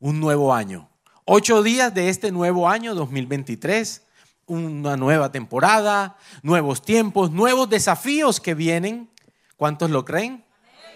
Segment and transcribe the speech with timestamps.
[0.00, 0.88] un nuevo año.
[1.24, 4.02] Ocho días de este nuevo año 2023,
[4.46, 9.10] una nueva temporada, nuevos tiempos, nuevos desafíos que vienen.
[9.56, 10.44] ¿Cuántos lo creen?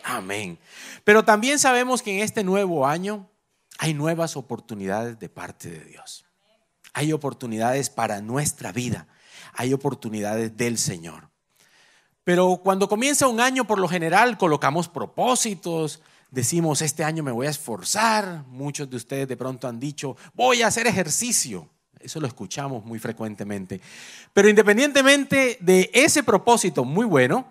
[0.03, 0.59] Amén.
[1.05, 3.29] Pero también sabemos que en este nuevo año
[3.79, 6.25] hay nuevas oportunidades de parte de Dios.
[6.95, 9.07] Hay oportunidades para nuestra vida.
[9.53, 11.29] Hay oportunidades del Señor.
[12.25, 16.01] Pero cuando comienza un año, por lo general, colocamos propósitos,
[16.35, 18.45] decimos, este año me voy a esforzar.
[18.49, 21.71] Muchos de ustedes de pronto han dicho, voy a hacer ejercicio.
[22.01, 23.81] Eso lo escuchamos muy frecuentemente.
[24.33, 27.47] Pero independientemente de ese propósito muy bueno,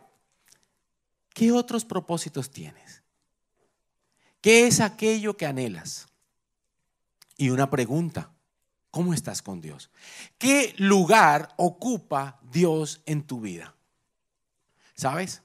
[1.33, 3.01] ¿qué otros propósitos tienes?
[4.41, 6.07] ¿Qué es aquello que anhelas?
[7.37, 8.31] Y una pregunta,
[8.91, 9.89] ¿cómo estás con Dios?
[10.37, 13.73] ¿Qué lugar ocupa Dios en tu vida?
[14.93, 15.41] ¿Sabes?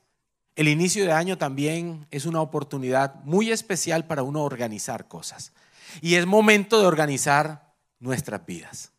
[0.58, 5.52] El inicio de año también es una oportunidad muy especial para uno organizar cosas.
[6.00, 8.90] Y es momento de organizar nuestras vidas.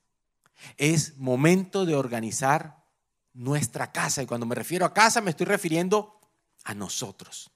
[0.78, 2.78] Es momento de organizar
[3.34, 4.24] nuestra casa.
[4.24, 6.22] Y cuando me refiero a casa me estoy refiriendo
[6.64, 7.52] a nosotros.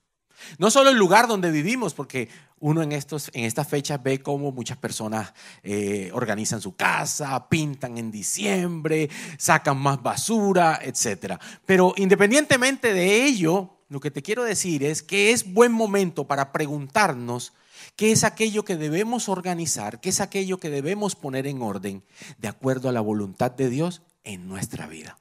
[0.58, 2.28] No solo el lugar donde vivimos, porque
[2.58, 7.96] uno en, estos, en estas fechas ve cómo muchas personas eh, organizan su casa, pintan
[7.96, 11.40] en diciembre, sacan más basura, etc.
[11.64, 16.50] Pero independientemente de ello, lo que te quiero decir es que es buen momento para
[16.50, 17.52] preguntarnos
[17.94, 22.02] qué es aquello que debemos organizar, qué es aquello que debemos poner en orden
[22.38, 25.16] de acuerdo a la voluntad de Dios en nuestra vida.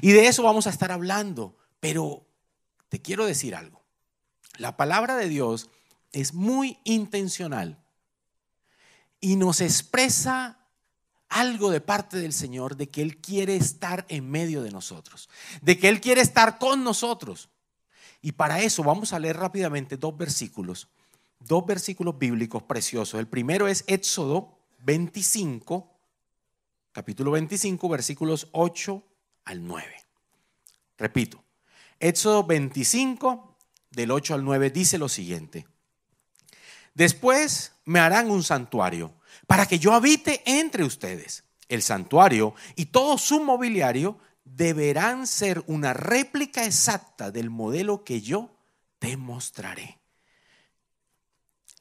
[0.00, 2.26] Y de eso vamos a estar hablando, pero
[2.88, 3.82] te quiero decir algo.
[4.56, 5.68] La palabra de Dios
[6.12, 7.84] es muy intencional
[9.20, 10.58] y nos expresa
[11.28, 15.28] algo de parte del Señor de que Él quiere estar en medio de nosotros,
[15.60, 17.50] de que Él quiere estar con nosotros.
[18.22, 20.88] Y para eso vamos a leer rápidamente dos versículos,
[21.40, 23.20] dos versículos bíblicos preciosos.
[23.20, 25.90] El primero es Éxodo 25,
[26.92, 29.02] capítulo 25, versículos 8
[29.44, 29.86] al 9.
[30.98, 31.44] Repito,
[32.00, 33.56] Éxodo 25,
[33.90, 35.66] del 8 al 9, dice lo siguiente.
[36.94, 39.14] Después me harán un santuario
[39.46, 41.44] para que yo habite entre ustedes.
[41.68, 48.56] El santuario y todo su mobiliario deberán ser una réplica exacta del modelo que yo
[48.98, 49.98] te mostraré.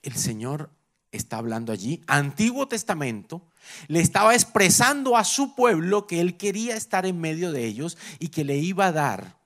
[0.02, 0.72] El Señor
[1.12, 3.48] está hablando allí, Antiguo Testamento,
[3.88, 8.28] le estaba expresando a su pueblo que él quería estar en medio de ellos y
[8.28, 9.40] que le iba a dar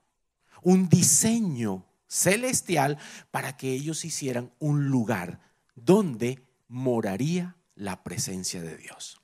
[0.62, 2.98] un diseño celestial
[3.30, 5.40] para que ellos hicieran un lugar
[5.74, 9.19] donde moraría la presencia de Dios.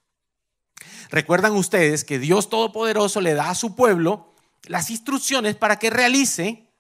[1.11, 6.71] Recuerdan ustedes que Dios Todopoderoso le da a su pueblo las instrucciones para que realice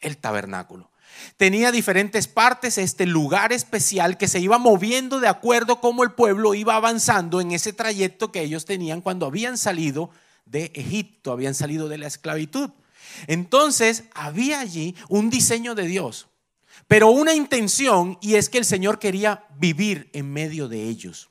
[0.00, 0.90] el tabernáculo.
[1.36, 6.54] Tenía diferentes partes, este lugar especial que se iba moviendo de acuerdo como el pueblo
[6.54, 10.10] iba avanzando en ese trayecto que ellos tenían cuando habían salido
[10.44, 12.70] de Egipto, habían salido de la esclavitud.
[13.26, 16.28] Entonces había allí un diseño de Dios,
[16.88, 21.30] pero una intención y es que el Señor quería vivir en medio de ellos.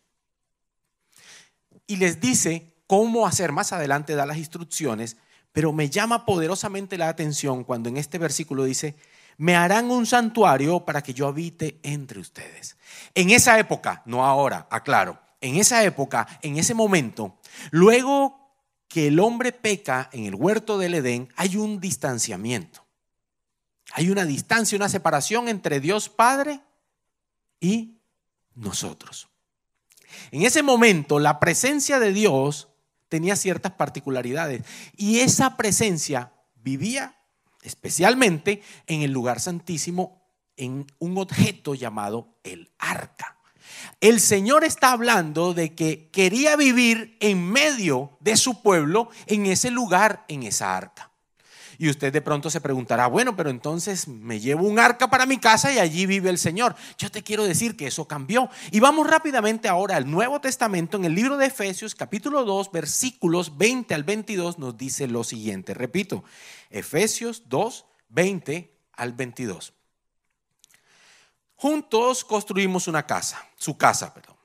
[1.87, 5.17] Y les dice cómo hacer más adelante, da las instrucciones,
[5.51, 8.95] pero me llama poderosamente la atención cuando en este versículo dice,
[9.37, 12.77] me harán un santuario para que yo habite entre ustedes.
[13.15, 17.37] En esa época, no ahora, aclaro, en esa época, en ese momento,
[17.71, 18.43] luego
[18.87, 22.85] que el hombre peca en el huerto del Edén, hay un distanciamiento.
[23.93, 26.61] Hay una distancia, una separación entre Dios Padre
[27.59, 27.97] y
[28.55, 29.29] nosotros.
[30.31, 32.69] En ese momento, la presencia de Dios
[33.09, 34.63] tenía ciertas particularidades
[34.97, 37.15] y esa presencia vivía
[37.61, 40.21] especialmente en el lugar santísimo
[40.57, 43.37] en un objeto llamado el arca.
[44.01, 49.71] El Señor está hablando de que quería vivir en medio de su pueblo, en ese
[49.71, 51.12] lugar, en esa arca.
[51.77, 55.37] Y usted de pronto se preguntará, bueno, pero entonces me llevo un arca para mi
[55.37, 56.75] casa y allí vive el Señor.
[56.97, 58.49] Yo te quiero decir que eso cambió.
[58.71, 63.57] Y vamos rápidamente ahora al Nuevo Testamento, en el libro de Efesios, capítulo 2, versículos
[63.57, 65.73] 20 al 22, nos dice lo siguiente.
[65.73, 66.23] Repito,
[66.69, 69.73] Efesios 2, 20 al 22.
[71.55, 74.35] Juntos construimos una casa, su casa, perdón,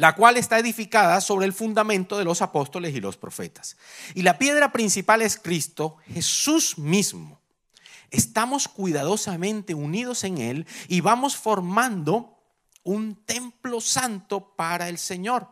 [0.00, 3.76] la cual está edificada sobre el fundamento de los apóstoles y los profetas.
[4.14, 7.38] Y la piedra principal es Cristo, Jesús mismo.
[8.10, 12.38] Estamos cuidadosamente unidos en Él y vamos formando
[12.82, 15.48] un templo santo para el Señor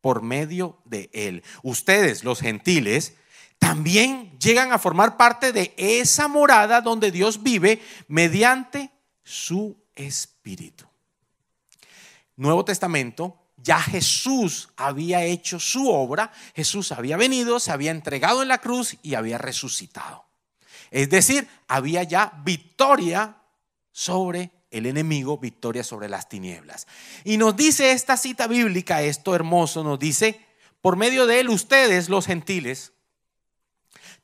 [0.00, 1.42] por medio de Él.
[1.62, 3.12] Ustedes, los gentiles,
[3.58, 8.90] también llegan a formar parte de esa morada donde Dios vive mediante
[9.22, 10.86] su espíritu.
[12.36, 18.48] Nuevo Testamento, ya Jesús había hecho su obra, Jesús había venido, se había entregado en
[18.48, 20.24] la cruz y había resucitado.
[20.90, 23.36] Es decir, había ya victoria
[23.92, 26.86] sobre el enemigo, victoria sobre las tinieblas.
[27.24, 30.44] Y nos dice esta cita bíblica, esto hermoso, nos dice,
[30.80, 32.92] por medio de él ustedes, los gentiles,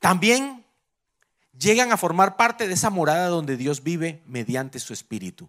[0.00, 0.64] también
[1.56, 5.49] llegan a formar parte de esa morada donde Dios vive mediante su espíritu.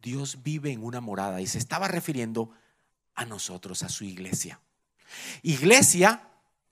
[0.00, 2.65] Dios vive en una morada y se estaba refiriendo a
[3.24, 4.60] nosotros, a su iglesia.
[5.42, 6.28] Iglesia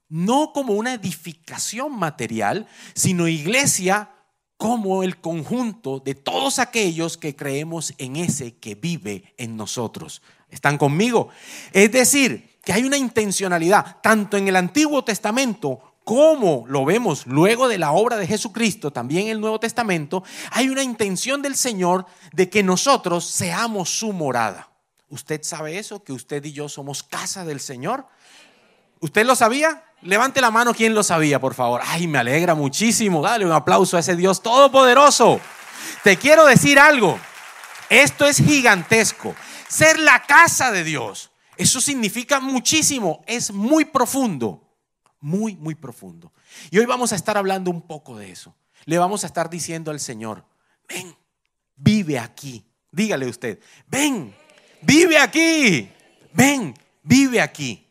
[0.09, 4.11] no como una edificación material, sino iglesia
[4.57, 10.21] como el conjunto de todos aquellos que creemos en ese que vive en nosotros.
[10.49, 11.29] ¿Están conmigo?
[11.73, 17.67] Es decir, que hay una intencionalidad, tanto en el Antiguo Testamento como lo vemos luego
[17.67, 22.05] de la obra de Jesucristo, también en el Nuevo Testamento, hay una intención del Señor
[22.31, 24.74] de que nosotros seamos su morada.
[25.09, 26.03] ¿Usted sabe eso?
[26.03, 28.07] Que usted y yo somos casa del Señor.
[28.99, 29.83] ¿Usted lo sabía?
[30.01, 31.81] Levante la mano quien lo sabía, por favor.
[31.83, 33.21] Ay, me alegra muchísimo.
[33.21, 35.39] Dale un aplauso a ese Dios todopoderoso.
[36.03, 37.19] Te quiero decir algo.
[37.89, 39.35] Esto es gigantesco.
[39.67, 41.31] Ser la casa de Dios.
[41.57, 43.23] Eso significa muchísimo.
[43.27, 44.61] Es muy profundo.
[45.19, 46.31] Muy, muy profundo.
[46.71, 48.55] Y hoy vamos a estar hablando un poco de eso.
[48.85, 50.45] Le vamos a estar diciendo al Señor,
[50.87, 51.15] ven,
[51.75, 52.63] vive aquí.
[52.91, 54.33] Dígale usted, ven,
[54.85, 55.89] vive aquí.
[56.33, 56.73] Ven,
[57.03, 57.85] vive aquí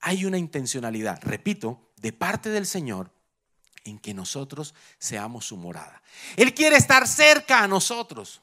[0.00, 3.12] hay una intencionalidad, repito, de parte del Señor
[3.84, 6.02] en que nosotros seamos su morada.
[6.36, 8.40] Él quiere estar cerca a nosotros.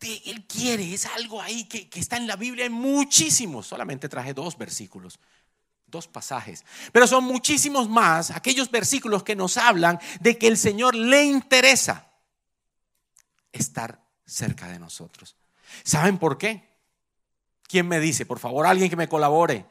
[0.00, 3.66] Él quiere, es algo ahí que, está en la Biblia, muchísimos.
[3.66, 5.18] Solamente traje dos versículos,
[5.86, 6.64] dos pasajes.
[6.92, 12.12] Pero son muchísimos más aquellos versículos que nos hablan de que el Señor le interesa
[13.50, 15.34] estar cerca de nosotros.
[15.84, 16.68] ¿Saben por qué?
[17.64, 18.26] ¿Quién me dice?
[18.26, 19.66] Por favor, alguien que me colabore.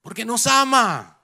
[0.00, 1.18] Porque nos ama.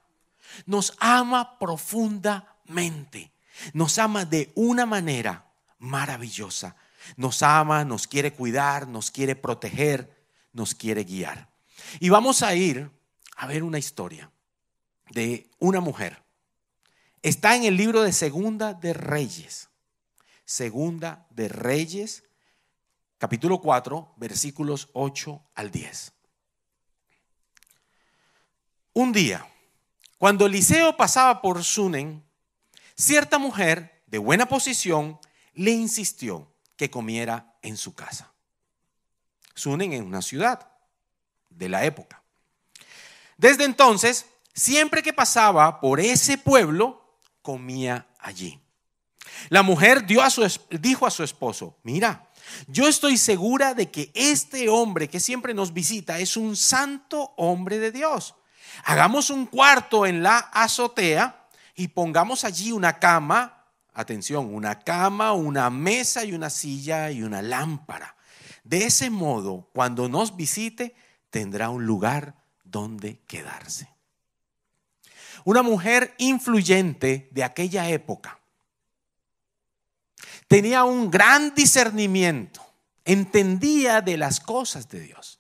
[0.66, 3.32] Nos ama profundamente.
[3.72, 5.46] Nos ama de una manera
[5.78, 6.76] maravillosa.
[7.16, 10.14] Nos ama, nos quiere cuidar, nos quiere proteger,
[10.52, 11.48] nos quiere guiar.
[12.00, 12.90] Y vamos a ir
[13.36, 14.30] a ver una historia
[15.10, 16.22] de una mujer.
[17.22, 19.68] Está en el libro de Segunda de Reyes.
[20.44, 22.24] Segunda de Reyes,
[23.18, 26.12] capítulo 4, versículos 8 al 10.
[28.94, 29.46] Un día,
[30.16, 32.24] cuando Eliseo pasaba por Sunen,
[32.96, 35.18] cierta mujer de buena posición
[35.54, 38.32] le insistió que comiera en su casa.
[39.54, 40.70] Sunen es una ciudad
[41.50, 42.22] de la época.
[43.36, 48.60] Desde entonces, siempre que pasaba por ese pueblo, comía allí.
[49.48, 52.27] La mujer dio a su, dijo a su esposo, mira,
[52.66, 57.78] yo estoy segura de que este hombre que siempre nos visita es un santo hombre
[57.78, 58.34] de Dios.
[58.84, 63.64] Hagamos un cuarto en la azotea y pongamos allí una cama,
[63.94, 68.16] atención, una cama, una mesa y una silla y una lámpara.
[68.64, 70.94] De ese modo, cuando nos visite,
[71.30, 72.34] tendrá un lugar
[72.64, 73.88] donde quedarse.
[75.44, 78.37] Una mujer influyente de aquella época
[80.48, 82.60] tenía un gran discernimiento,
[83.04, 85.38] entendía de las cosas de Dios.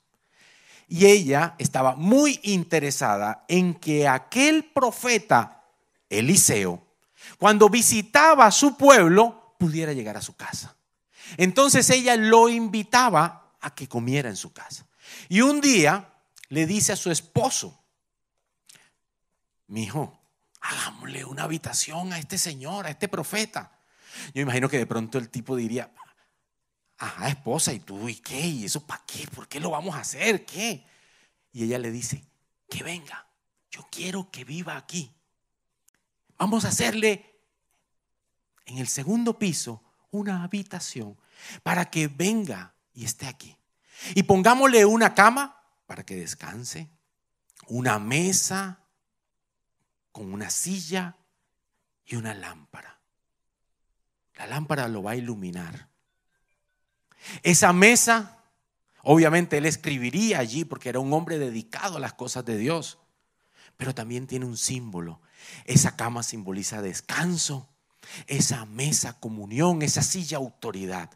[0.86, 5.64] Y ella estaba muy interesada en que aquel profeta,
[6.08, 6.86] Eliseo,
[7.38, 10.76] cuando visitaba su pueblo, pudiera llegar a su casa.
[11.36, 14.86] Entonces ella lo invitaba a que comiera en su casa.
[15.28, 16.14] Y un día
[16.48, 17.78] le dice a su esposo,
[19.66, 20.18] mi hijo,
[20.60, 23.77] hagámosle una habitación a este señor, a este profeta.
[24.34, 25.92] Yo imagino que de pronto el tipo diría,
[26.98, 28.08] ajá, esposa, ¿y tú?
[28.08, 28.40] ¿Y qué?
[28.40, 29.26] ¿Y eso para qué?
[29.28, 30.44] ¿Por qué lo vamos a hacer?
[30.44, 30.84] ¿Qué?
[31.52, 32.24] Y ella le dice,
[32.68, 33.26] que venga,
[33.70, 35.14] yo quiero que viva aquí.
[36.36, 37.40] Vamos a hacerle
[38.66, 41.16] en el segundo piso una habitación
[41.62, 43.56] para que venga y esté aquí.
[44.14, 46.88] Y pongámosle una cama para que descanse,
[47.66, 48.80] una mesa
[50.12, 51.16] con una silla
[52.06, 52.97] y una lámpara.
[54.38, 55.88] La lámpara lo va a iluminar.
[57.42, 58.38] Esa mesa,
[59.02, 62.98] obviamente él escribiría allí porque era un hombre dedicado a las cosas de Dios,
[63.76, 65.20] pero también tiene un símbolo.
[65.64, 67.68] Esa cama simboliza descanso,
[68.28, 71.10] esa mesa comunión, esa silla autoridad.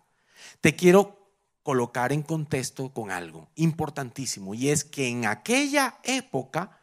[0.61, 1.31] Te quiero
[1.62, 6.76] colocar en contexto con algo importantísimo y es que en aquella época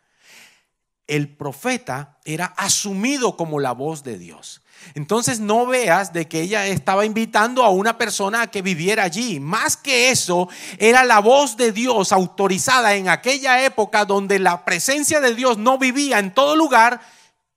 [1.09, 4.61] el profeta era asumido como la voz de Dios.
[4.93, 9.39] Entonces no veas de que ella estaba invitando a una persona a que viviera allí.
[9.39, 10.47] Más que eso,
[10.77, 15.79] era la voz de Dios autorizada en aquella época donde la presencia de Dios no
[15.79, 17.01] vivía en todo lugar.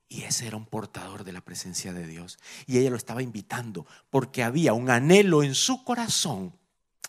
[0.09, 2.39] Y ese era un portador de la presencia de Dios.
[2.67, 6.55] Y ella lo estaba invitando porque había un anhelo en su corazón,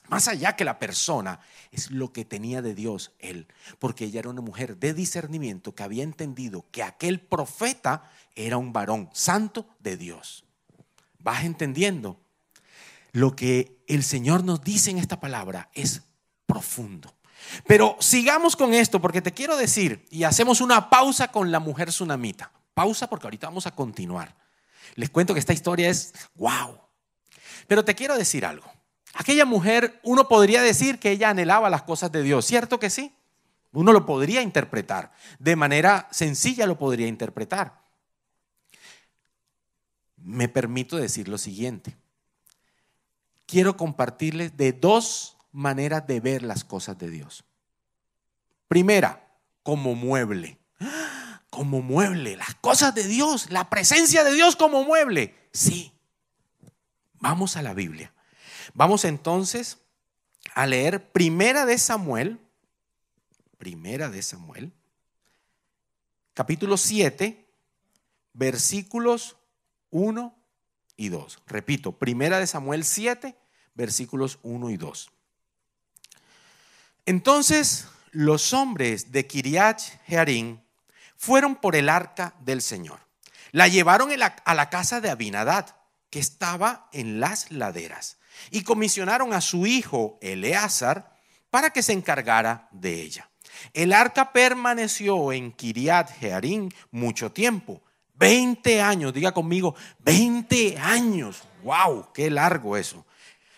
[0.10, 1.40] más allá que la persona,
[1.72, 3.48] es lo que tenía de Dios él.
[3.80, 8.74] Porque ella era una mujer de discernimiento que había entendido que aquel profeta era un
[8.74, 10.44] varón santo de Dios.
[11.20, 12.20] ¿Vas entendiendo?
[13.12, 16.02] Lo que el Señor nos dice en esta palabra es
[16.46, 17.14] profundo.
[17.68, 21.90] Pero sigamos con esto porque te quiero decir, y hacemos una pausa con la mujer
[21.90, 22.52] tsunamita.
[22.74, 24.36] Pausa porque ahorita vamos a continuar.
[24.96, 26.80] Les cuento que esta historia es wow.
[27.68, 28.72] Pero te quiero decir algo.
[29.14, 33.16] Aquella mujer, uno podría decir que ella anhelaba las cosas de Dios, ¿cierto que sí?
[33.72, 37.84] Uno lo podría interpretar, de manera sencilla lo podría interpretar
[40.24, 41.98] me permito decir lo siguiente.
[43.46, 47.44] Quiero compartirles de dos maneras de ver las cosas de Dios.
[48.68, 49.28] Primera,
[49.62, 50.58] como mueble.
[51.50, 55.36] Como mueble, las cosas de Dios, la presencia de Dios como mueble.
[55.52, 55.92] Sí.
[57.20, 58.13] Vamos a la Biblia.
[58.74, 59.78] Vamos entonces
[60.56, 62.40] a leer Primera de Samuel,
[63.58, 64.74] Primera de Samuel,
[66.34, 67.48] capítulo 7,
[68.34, 69.38] versículos
[69.92, 70.36] 1
[70.98, 71.40] y 2.
[71.48, 73.38] Repito, primera de Samuel 7,
[73.76, 75.12] versículos 1 y 2.
[77.06, 80.60] Entonces los hombres de Kiriach Jearim
[81.16, 83.00] fueron por el arca del Señor.
[83.52, 84.10] La llevaron
[84.46, 85.76] a la casa de Abinadad,
[86.10, 88.18] que estaba en las laderas,
[88.52, 91.14] y comisionaron a su hijo Eleazar
[91.50, 93.30] para que se encargara de ella.
[93.74, 97.82] El arca permaneció en Kiriat Jearim mucho tiempo
[98.16, 101.44] 20 años, diga conmigo, 20 años.
[101.64, 102.14] ¡Wow!
[102.14, 103.06] ¡Qué largo eso!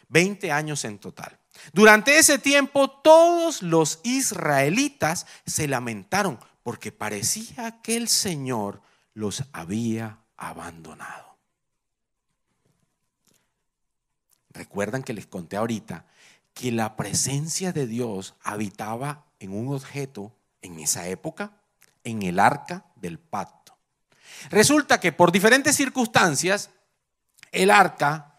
[0.09, 1.37] 20 años en total.
[1.73, 8.81] Durante ese tiempo todos los israelitas se lamentaron porque parecía que el Señor
[9.13, 11.24] los había abandonado.
[14.55, 16.05] Recuerdan que les conté ahorita
[16.53, 20.31] que la presencia de Dios habitaba en un objeto
[20.61, 21.51] en esa época,
[22.03, 23.75] en el arca del pacto.
[24.49, 26.69] Resulta que por diferentes circunstancias,
[27.51, 28.35] el arca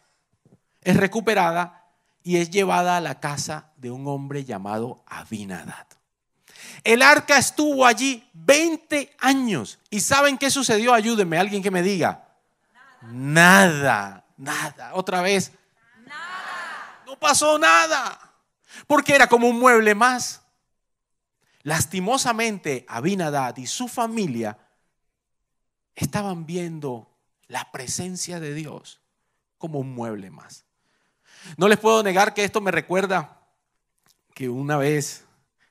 [0.82, 1.84] es recuperada
[2.22, 5.86] y es llevada a la casa de un hombre llamado Abinadad.
[6.82, 9.78] El arca estuvo allí 20 años.
[9.90, 10.94] ¿Y saben qué sucedió?
[10.94, 12.24] Ayúdenme, alguien que me diga.
[13.02, 14.94] Nada, nada.
[14.94, 15.52] Otra vez.
[17.18, 18.18] Pasó nada.
[18.86, 20.42] Porque era como un mueble más.
[21.62, 24.58] Lastimosamente, Abinadad y su familia
[25.94, 27.10] estaban viendo
[27.48, 29.00] la presencia de Dios
[29.58, 30.64] como un mueble más.
[31.56, 33.40] No les puedo negar que esto me recuerda
[34.34, 35.24] que una vez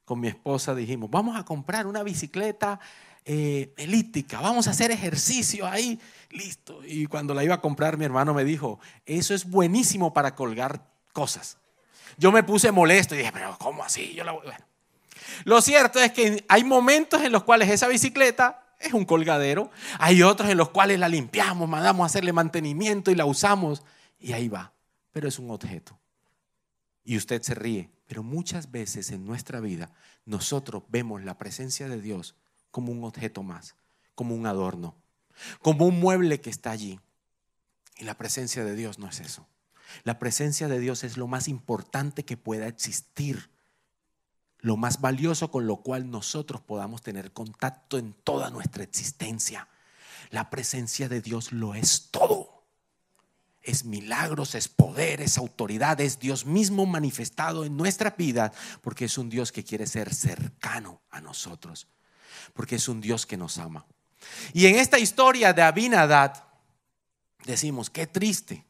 [0.03, 2.79] con mi esposa dijimos, vamos a comprar una bicicleta
[3.23, 5.99] eh, elíptica, vamos a hacer ejercicio ahí,
[6.29, 6.81] listo.
[6.85, 10.94] Y cuando la iba a comprar, mi hermano me dijo, eso es buenísimo para colgar
[11.15, 11.57] cosas.
[12.17, 14.13] Yo me puse molesto y dije, pero ¿cómo así?
[14.13, 14.43] Yo la voy...
[15.45, 19.72] Lo cierto es que hay momentos en los cuales esa bicicleta es un colgadero.
[19.98, 23.84] Hay otros en los cuales la limpiamos, mandamos a hacerle mantenimiento y la usamos
[24.19, 24.74] y ahí va.
[25.13, 25.98] Pero es un objeto.
[27.05, 27.89] Y usted se ríe.
[28.07, 29.89] Pero muchas veces en nuestra vida
[30.25, 32.36] nosotros vemos la presencia de Dios
[32.69, 33.75] como un objeto más,
[34.13, 34.95] como un adorno,
[35.62, 37.00] como un mueble que está allí.
[37.98, 39.48] Y la presencia de Dios no es eso.
[40.03, 43.49] La presencia de Dios es lo más importante que pueda existir
[44.65, 49.67] lo más valioso con lo cual nosotros podamos tener contacto en toda nuestra existencia.
[50.31, 52.65] La presencia de Dios lo es todo.
[53.61, 59.19] Es milagros, es poder, es autoridad, es Dios mismo manifestado en nuestra vida, porque es
[59.19, 61.87] un Dios que quiere ser cercano a nosotros,
[62.55, 63.85] porque es un Dios que nos ama.
[64.51, 66.43] Y en esta historia de Abinadad,
[67.45, 68.64] decimos, qué triste,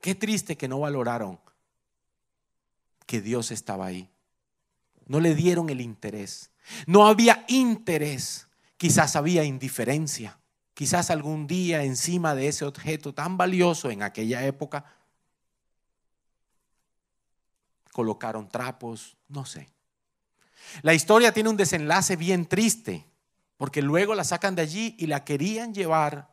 [0.00, 1.38] qué triste que no valoraron
[3.06, 4.10] que Dios estaba ahí.
[5.06, 6.50] No le dieron el interés.
[6.86, 8.46] No había interés.
[8.76, 10.38] Quizás había indiferencia.
[10.74, 14.84] Quizás algún día encima de ese objeto tan valioso en aquella época
[17.98, 19.68] colocaron trapos, no sé.
[20.82, 23.04] La historia tiene un desenlace bien triste,
[23.56, 26.32] porque luego la sacan de allí y la querían llevar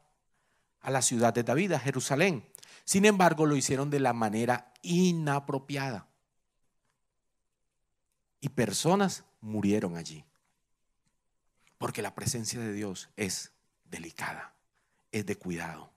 [0.82, 2.46] a la ciudad de David, a Jerusalén.
[2.86, 6.08] Sin embargo, lo hicieron de la manera inapropiada
[8.40, 10.24] y personas murieron allí.
[11.80, 13.52] Porque la presencia de Dios es
[13.86, 14.54] delicada,
[15.12, 15.92] es de cuidado.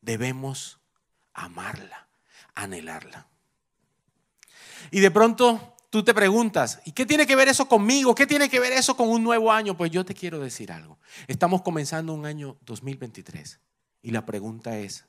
[0.00, 0.80] Debemos
[1.34, 2.08] amarla,
[2.54, 3.28] anhelarla.
[4.90, 8.14] Y de pronto tú te preguntas, ¿y qué tiene que ver eso conmigo?
[8.14, 9.76] ¿Qué tiene que ver eso con un nuevo año?
[9.76, 10.98] Pues yo te quiero decir algo.
[11.26, 13.60] Estamos comenzando un año 2023
[14.02, 15.04] y la pregunta es,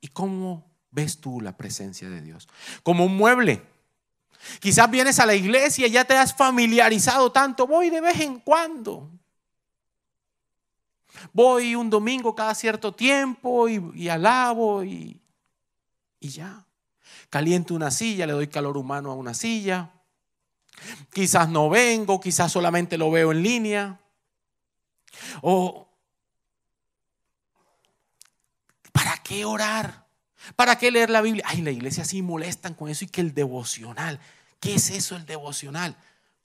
[0.00, 2.48] ¿y cómo ves tú la presencia de Dios?
[2.82, 3.62] Como un mueble.
[4.60, 8.40] Quizás vienes a la iglesia y ya te has familiarizado tanto, voy de vez en
[8.40, 9.10] cuando.
[11.32, 15.20] Voy un domingo cada cierto tiempo y, alabo y,
[16.20, 16.64] y ya.
[17.30, 19.90] Caliento una silla, le doy calor humano a una silla.
[21.12, 24.00] Quizás no vengo, quizás solamente lo veo en línea.
[25.42, 25.88] O,
[28.92, 30.06] ¿para qué orar?
[30.56, 31.44] ¿Para qué leer la Biblia?
[31.46, 34.18] Ay, la iglesia sí molestan con eso y que el devocional.
[34.58, 35.96] ¿Qué es eso el devocional?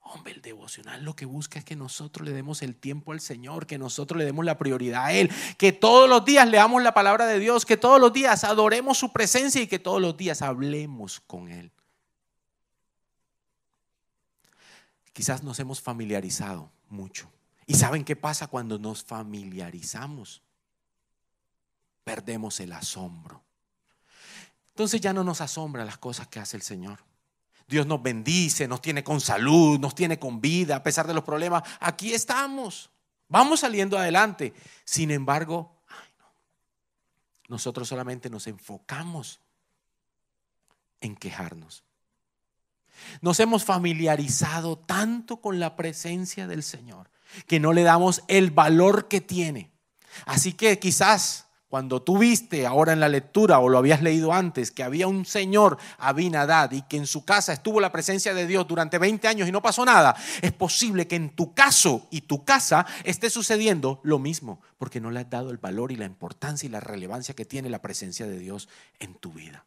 [0.02, 3.68] Hombre, el devocional lo que busca es que nosotros le demos el tiempo al Señor,
[3.68, 7.26] que nosotros le demos la prioridad a Él, que todos los días leamos la palabra
[7.26, 11.22] de Dios, que todos los días adoremos su presencia y que todos los días hablemos
[11.22, 11.72] con Él.
[15.14, 17.32] Quizás nos hemos familiarizado mucho.
[17.66, 20.42] ¿Y saben qué pasa cuando nos familiarizamos?
[22.04, 23.44] Perdemos el asombro.
[24.70, 27.00] Entonces ya no nos asombra las cosas que hace el Señor.
[27.68, 31.24] Dios nos bendice, nos tiene con salud, nos tiene con vida, a pesar de los
[31.24, 31.64] problemas.
[31.80, 32.90] Aquí estamos.
[33.30, 34.54] Vamos saliendo adelante.
[34.84, 35.78] Sin embargo,
[37.48, 39.40] nosotros solamente nos enfocamos
[41.02, 41.84] en quejarnos.
[43.22, 47.10] Nos hemos familiarizado tanto con la presencia del Señor
[47.48, 49.72] que no le damos el valor que tiene.
[50.26, 54.70] Así que quizás cuando tú viste ahora en la lectura o lo habías leído antes
[54.70, 58.68] que había un señor Abinadad y que en su casa estuvo la presencia de Dios
[58.68, 62.46] durante 20 años y no pasó nada, es posible que en tu caso y tu
[62.46, 66.68] casa esté sucediendo lo mismo, porque no le has dado el valor y la importancia
[66.68, 69.66] y la relevancia que tiene la presencia de Dios en tu vida.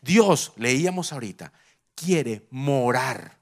[0.00, 1.52] Dios, leíamos ahorita,
[1.96, 3.40] quiere morar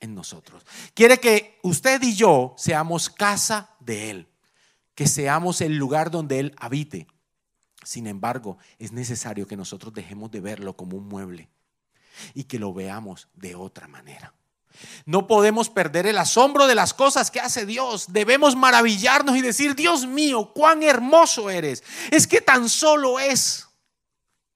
[0.00, 0.64] en nosotros.
[0.94, 4.28] Quiere que usted y yo seamos casa de Él
[4.94, 7.06] que seamos el lugar donde Él habite.
[7.82, 11.48] Sin embargo, es necesario que nosotros dejemos de verlo como un mueble
[12.32, 14.34] y que lo veamos de otra manera.
[15.04, 18.12] No podemos perder el asombro de las cosas que hace Dios.
[18.12, 21.84] Debemos maravillarnos y decir, Dios mío, cuán hermoso eres.
[22.10, 23.68] Es que tan solo es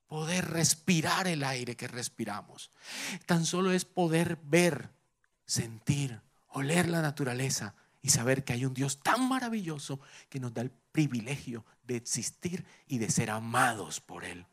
[0.08, 2.70] poder respirar el aire que respiramos.
[3.26, 4.90] Tan solo es poder ver,
[5.46, 7.74] sentir, oler la naturaleza
[8.08, 12.64] y saber que hay un Dios tan maravilloso que nos da el privilegio de existir
[12.86, 14.46] y de ser amados por Él.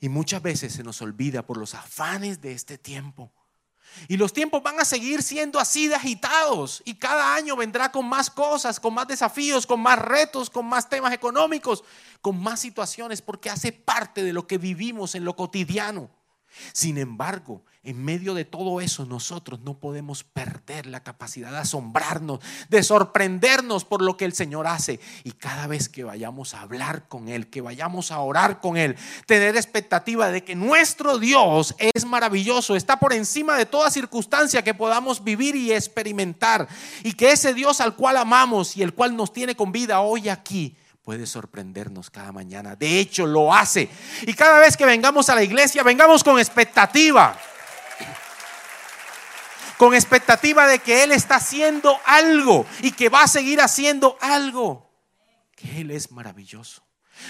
[0.00, 3.32] Y muchas veces se nos olvida por los afanes de este tiempo.
[4.06, 6.82] Y los tiempos van a seguir siendo así de agitados.
[6.84, 10.90] Y cada año vendrá con más cosas, con más desafíos, con más retos, con más
[10.90, 11.84] temas económicos,
[12.20, 16.10] con más situaciones, porque hace parte de lo que vivimos en lo cotidiano.
[16.72, 22.40] Sin embargo, en medio de todo eso, nosotros no podemos perder la capacidad de asombrarnos,
[22.68, 24.98] de sorprendernos por lo que el Señor hace.
[25.22, 28.96] Y cada vez que vayamos a hablar con Él, que vayamos a orar con Él,
[29.26, 34.74] tener expectativa de que nuestro Dios es maravilloso, está por encima de toda circunstancia que
[34.74, 36.66] podamos vivir y experimentar.
[37.04, 40.28] Y que ese Dios al cual amamos y el cual nos tiene con vida hoy
[40.28, 42.74] aquí, puede sorprendernos cada mañana.
[42.74, 43.88] De hecho, lo hace.
[44.22, 47.38] Y cada vez que vengamos a la iglesia, vengamos con expectativa
[49.78, 54.90] con expectativa de que Él está haciendo algo y que va a seguir haciendo algo,
[55.54, 56.82] que Él es maravilloso.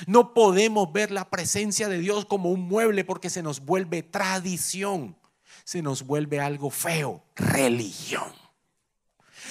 [0.06, 5.18] No podemos ver la presencia de Dios como un mueble porque se nos vuelve tradición,
[5.64, 8.32] se nos vuelve algo feo, religión.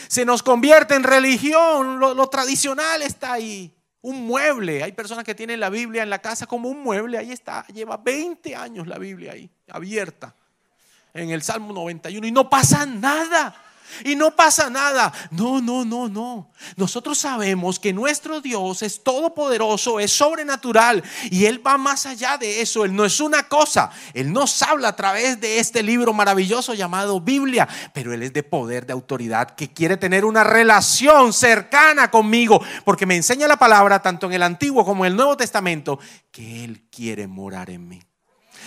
[0.08, 4.84] Se nos convierte en religión, lo, tradicional está ahí un mueble.
[4.84, 7.98] Hay personas que tienen la Biblia en la casa como un mueble, ahí está, lleva
[7.98, 10.36] 20 años la Biblia ahí, abierta
[11.14, 13.56] en el Salmo 91 y no pasa nada.
[14.04, 15.12] Y no pasa nada.
[15.32, 16.52] No, no, no, no.
[16.76, 22.62] Nosotros sabemos que nuestro Dios es todopoderoso, es sobrenatural y Él va más allá de
[22.62, 22.86] eso.
[22.86, 23.92] Él no es una cosa.
[24.14, 28.44] Él nos habla a través de este libro maravilloso llamado Biblia, pero Él es de
[28.44, 34.02] poder, de autoridad, que quiere tener una relación cercana conmigo, porque me enseña la palabra
[34.02, 36.00] tanto en el Antiguo como en el Nuevo Testamento,
[36.32, 38.02] que Él quiere morar en mí.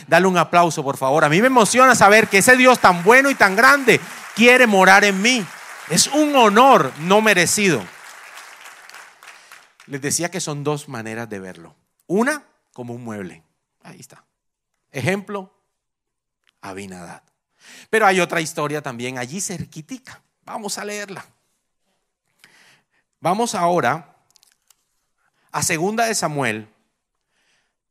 [0.06, 1.24] Dale un aplauso, por favor.
[1.24, 4.00] A mí me emociona saber que ese Dios tan bueno y tan grande
[4.34, 5.44] quiere morar en mí.
[5.90, 7.82] Es un honor no merecido.
[9.86, 11.74] Les decía que son dos maneras de verlo.
[12.06, 13.42] Una, como un mueble.
[13.82, 14.24] Ahí está.
[14.92, 15.52] Ejemplo,
[16.60, 17.22] Abinadad.
[17.90, 20.22] Pero hay otra historia también allí cerquitica.
[20.44, 21.24] Vamos a leerla.
[23.20, 24.16] Vamos ahora
[25.50, 26.68] a segunda de Samuel,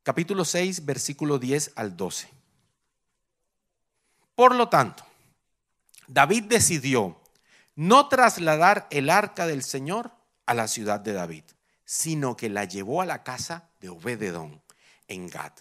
[0.07, 2.29] capítulo 6, versículo 10 al 12.
[4.35, 5.05] Por lo tanto,
[6.07, 7.19] David decidió
[7.75, 10.13] no trasladar el arca del Señor
[10.45, 11.43] a la ciudad de David,
[11.83, 14.61] sino que la llevó a la casa de Obededón
[15.09, 15.51] en Gad.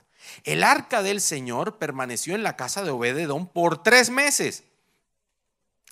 [0.45, 4.63] El arca del Señor permaneció en la casa de Obededón por tres meses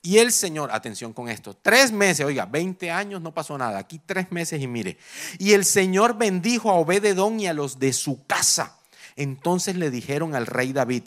[0.07, 3.99] y el Señor, atención con esto, tres meses, oiga, 20 años no pasó nada, aquí
[4.05, 4.99] tres meses y mire.
[5.39, 8.79] Y el Señor bendijo a Obededón y a los de su casa.
[9.17, 11.05] Entonces le dijeron al rey David,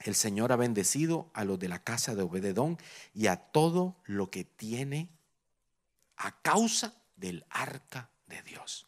[0.00, 2.78] el Señor ha bendecido a los de la casa de Obededón
[3.12, 5.10] y a todo lo que tiene
[6.16, 8.86] a causa del arca de Dios.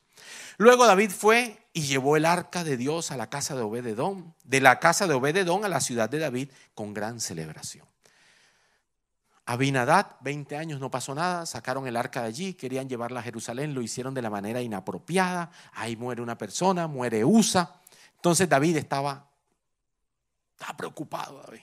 [0.57, 4.63] Luego David fue y llevó el arca de Dios a la casa de Obededón, de
[4.63, 7.87] la casa de Obededón a la ciudad de David con gran celebración.
[9.49, 13.75] Abinadad, 20 años, no pasó nada, sacaron el arca de allí, querían llevarla a Jerusalén,
[13.75, 17.81] lo hicieron de la manera inapropiada, ahí muere una persona, muere Usa.
[18.17, 19.31] Entonces David estaba,
[20.51, 21.61] estaba preocupado, David.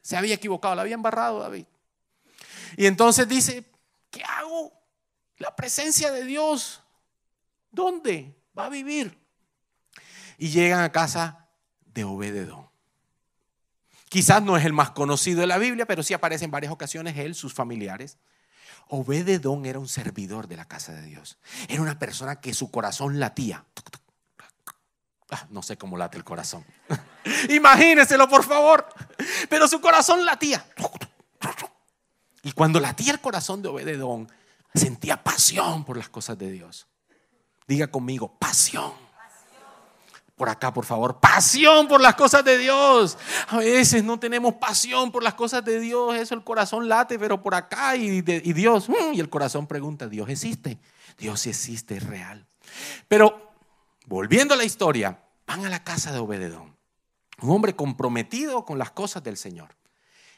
[0.00, 1.66] Se había equivocado, la había embarrado David.
[2.76, 3.64] Y entonces dice,
[4.10, 4.72] ¿qué hago?
[5.36, 6.82] La presencia de Dios,
[7.70, 9.16] ¿dónde va a vivir?
[10.38, 11.46] Y llegan a casa
[11.86, 12.71] de Obededón.
[14.12, 17.16] Quizás no es el más conocido de la Biblia, pero sí aparece en varias ocasiones
[17.16, 18.18] él, sus familiares.
[18.88, 21.38] Obededón era un servidor de la casa de Dios.
[21.66, 23.64] Era una persona que su corazón latía.
[25.30, 26.62] Ah, no sé cómo late el corazón.
[27.48, 28.86] Imagínenselo, por favor.
[29.48, 30.62] Pero su corazón latía.
[32.42, 34.30] Y cuando latía el corazón de Obededón,
[34.74, 36.86] sentía pasión por las cosas de Dios.
[37.66, 38.92] Diga conmigo, pasión
[40.42, 41.20] por acá, por favor.
[41.20, 43.16] Pasión por las cosas de Dios.
[43.46, 46.16] A veces no tenemos pasión por las cosas de Dios.
[46.16, 48.88] Eso el corazón late, pero por acá y, Dios.
[48.88, 50.80] Mm, y el corazón pregunta, ¿Dios existe?
[51.16, 52.44] Dios existe, es real.
[53.06, 53.52] Pero
[54.06, 56.76] volviendo a la historia, van a la casa de Obededón.
[57.40, 59.76] Un hombre comprometido con las cosas del Señor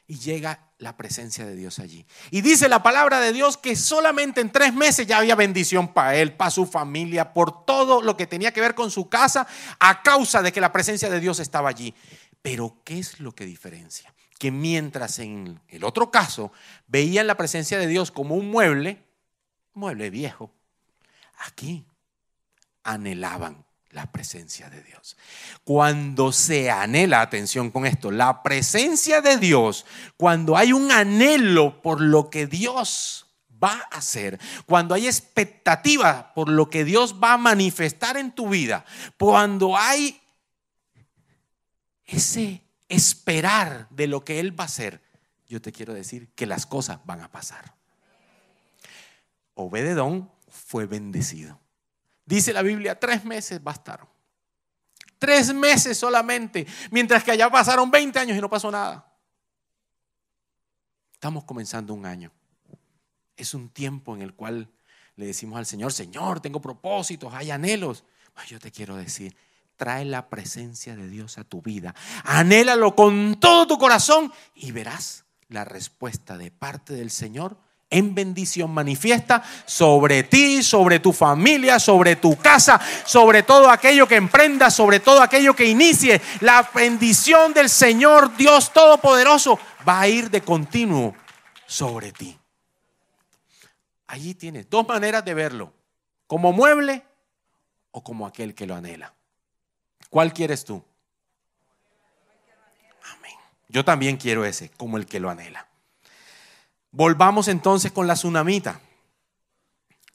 [0.06, 2.06] y llega la presencia de Dios allí.
[2.30, 6.16] Y dice la palabra de Dios que solamente en tres meses ya había bendición para
[6.16, 9.46] él, para su familia, por todo lo que tenía que ver con su casa,
[9.78, 11.94] a causa de que la presencia de Dios estaba allí.
[12.42, 14.14] Pero ¿qué es lo que diferencia?
[14.38, 16.52] Que mientras en el otro caso
[16.86, 19.02] veían la presencia de Dios como un mueble,
[19.72, 20.52] mueble viejo,
[21.38, 21.86] aquí
[22.82, 23.63] anhelaban
[23.94, 25.16] la presencia de Dios.
[25.62, 32.00] Cuando se anhela, atención con esto, la presencia de Dios, cuando hay un anhelo por
[32.00, 33.26] lo que Dios
[33.62, 38.48] va a hacer, cuando hay expectativa por lo que Dios va a manifestar en tu
[38.48, 38.84] vida,
[39.16, 40.20] cuando hay
[42.04, 45.00] ese esperar de lo que Él va a hacer,
[45.48, 47.74] yo te quiero decir que las cosas van a pasar.
[49.54, 51.63] Obededón fue bendecido.
[52.26, 54.08] Dice la Biblia, tres meses bastaron.
[55.18, 59.10] Tres meses solamente, mientras que allá pasaron 20 años y no pasó nada.
[61.12, 62.30] Estamos comenzando un año.
[63.36, 64.70] Es un tiempo en el cual
[65.16, 68.04] le decimos al Señor, Señor, tengo propósitos, hay anhelos.
[68.48, 69.34] yo te quiero decir,
[69.76, 71.94] trae la presencia de Dios a tu vida.
[72.24, 77.56] Anhélalo con todo tu corazón y verás la respuesta de parte del Señor
[77.94, 84.16] en bendición manifiesta sobre ti, sobre tu familia, sobre tu casa, sobre todo aquello que
[84.16, 86.20] emprendas, sobre todo aquello que inicie.
[86.40, 91.14] La bendición del Señor Dios Todopoderoso va a ir de continuo
[91.66, 92.36] sobre ti.
[94.08, 95.72] Allí tienes dos maneras de verlo,
[96.26, 97.04] como mueble
[97.92, 99.14] o como aquel que lo anhela.
[100.10, 100.84] ¿Cuál quieres tú?
[103.16, 103.34] Amén.
[103.68, 105.68] Yo también quiero ese, como el que lo anhela.
[106.96, 108.80] Volvamos entonces con la tsunamita.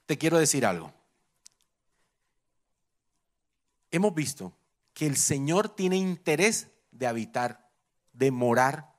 [0.06, 0.90] Te quiero decir algo.
[3.90, 4.54] Hemos visto
[4.94, 7.68] que el Señor tiene interés de habitar,
[8.14, 8.94] de morar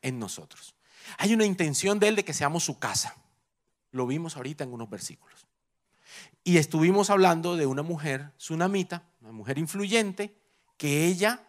[0.00, 0.74] en nosotros.
[1.18, 3.14] Hay una intención de Él de que seamos su casa.
[3.92, 5.46] Lo vimos ahorita en unos versículos.
[6.42, 10.36] Y estuvimos hablando de una mujer tsunamita, una mujer influyente,
[10.76, 11.46] que ella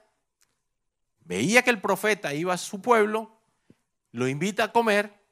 [1.22, 3.36] veía que el profeta iba a su pueblo,
[4.12, 5.23] lo invita a comer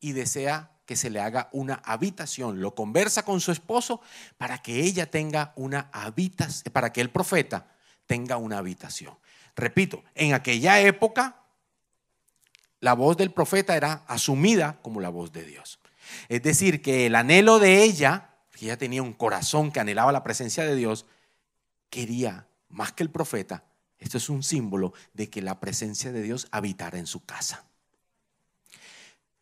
[0.00, 2.60] y desea que se le haga una habitación.
[2.60, 4.00] Lo conversa con su esposo
[4.38, 7.66] para que ella tenga una habitación, para que el profeta
[8.06, 9.18] tenga una habitación.
[9.56, 11.42] Repito, en aquella época
[12.80, 15.80] la voz del profeta era asumida como la voz de Dios.
[16.28, 20.22] Es decir, que el anhelo de ella, que ella tenía un corazón que anhelaba la
[20.22, 21.06] presencia de Dios,
[21.90, 23.64] quería más que el profeta.
[23.98, 27.64] Esto es un símbolo de que la presencia de Dios habitara en su casa.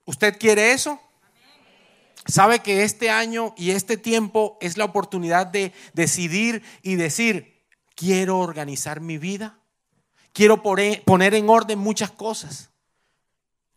[0.05, 1.01] ¿Usted quiere eso?
[2.27, 7.65] sabe que este año y este tiempo es la oportunidad de decidir y decir,
[7.95, 9.59] quiero organizar mi vida,
[10.33, 12.71] quiero poner en orden muchas cosas.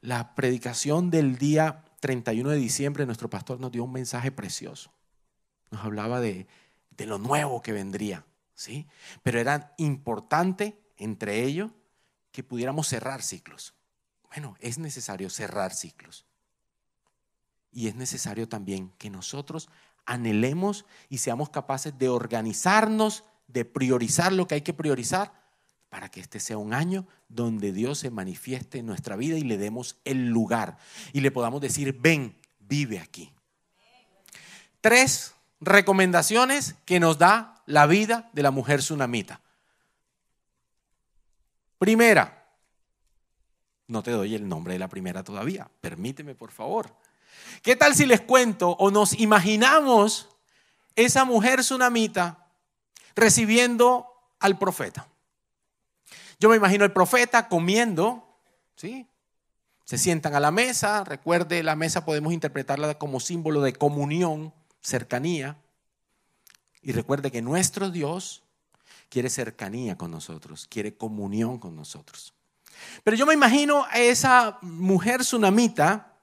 [0.02, 4.92] La predicación del día 31 de diciembre, nuestro pastor nos dio un mensaje precioso.
[5.72, 6.48] Nos hablaba de,
[6.92, 8.88] de lo nuevo que vendría, ¿sí?
[9.24, 11.72] Pero era importante entre ellos
[12.32, 13.74] que pudiéramos cerrar ciclos.
[14.30, 16.26] Bueno, es necesario cerrar ciclos.
[17.72, 19.70] Y es necesario también que nosotros
[20.06, 25.34] anhelemos y seamos capaces de organizarnos, de priorizar lo que hay que priorizar,
[25.90, 29.58] para que este sea un año donde Dios se manifieste en nuestra vida y le
[29.58, 30.78] demos el lugar
[31.13, 33.32] y le podamos decir, ven, vive aquí.
[34.82, 39.42] Tres recomendaciones que nos da la vida de la mujer tsunamita.
[41.80, 42.37] Primera,
[43.88, 46.93] no te doy el nombre de la primera todavía, permíteme por favor.
[47.62, 50.30] ¿Qué tal si les cuento o nos imaginamos
[50.95, 52.47] esa mujer tsunamita
[53.15, 54.08] recibiendo
[54.39, 55.08] al profeta?
[56.39, 58.23] Yo me imagino el profeta comiendo,
[58.76, 59.08] ¿sí?
[59.86, 65.58] Se sientan a la mesa, recuerde, la mesa podemos interpretarla como símbolo de comunión, cercanía.
[66.82, 68.43] Y recuerde que nuestro Dios
[69.10, 72.34] quiere cercanía con nosotros, quiere comunión con nosotros.
[73.04, 76.13] Pero yo me imagino a esa mujer tsunamita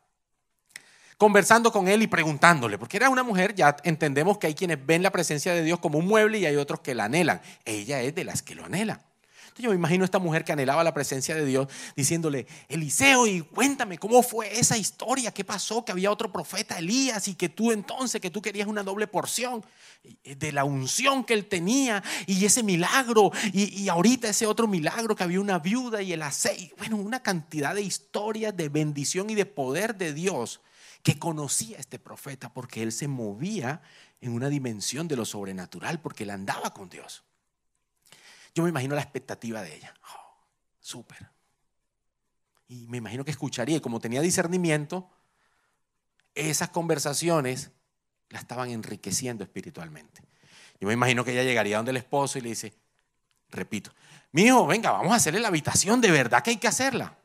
[1.16, 5.02] conversando con él y preguntándole, porque era una mujer, ya entendemos que hay quienes ven
[5.02, 7.40] la presencia de Dios como un mueble y hay otros que la anhelan.
[7.64, 9.00] Ella es de las que lo anhelan.
[9.54, 13.24] Entonces yo me imagino a esta mujer que anhelaba la presencia de Dios diciéndole, Eliseo,
[13.28, 17.48] y cuéntame cómo fue esa historia, qué pasó, que había otro profeta, Elías, y que
[17.48, 19.64] tú entonces, que tú querías una doble porción
[20.24, 25.14] de la unción que él tenía y ese milagro, y, y ahorita ese otro milagro
[25.14, 29.36] que había una viuda y el aceite, bueno, una cantidad de historias de bendición y
[29.36, 30.62] de poder de Dios
[31.04, 33.82] que conocía este profeta porque él se movía
[34.20, 37.22] en una dimensión de lo sobrenatural, porque él andaba con Dios.
[38.54, 39.94] Yo me imagino la expectativa de ella.
[40.02, 40.36] Oh,
[40.80, 41.28] súper.
[42.68, 45.10] Y me imagino que escucharía, y como tenía discernimiento,
[46.34, 47.70] esas conversaciones
[48.30, 50.22] la estaban enriqueciendo espiritualmente.
[50.80, 52.74] Yo me imagino que ella llegaría donde el esposo y le dice,
[53.50, 53.92] repito,
[54.32, 57.16] mi hijo, venga, vamos a hacerle la habitación, de verdad que hay que hacerla.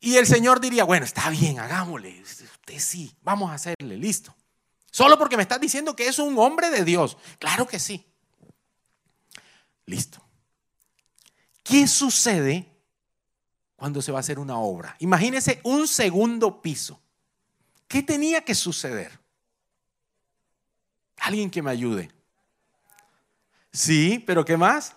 [0.00, 2.20] Y el Señor diría, bueno, está bien, hagámosle.
[2.20, 4.34] Usted sí, vamos a hacerle, listo.
[4.90, 7.16] Solo porque me estás diciendo que es un hombre de Dios.
[7.38, 8.06] Claro que sí.
[9.86, 10.22] Listo.
[11.62, 12.68] ¿Qué sucede
[13.76, 14.96] cuando se va a hacer una obra?
[15.00, 17.00] Imagínese un segundo piso.
[17.88, 19.18] ¿Qué tenía que suceder?
[21.18, 22.10] Alguien que me ayude.
[23.72, 24.94] Sí, pero ¿qué más?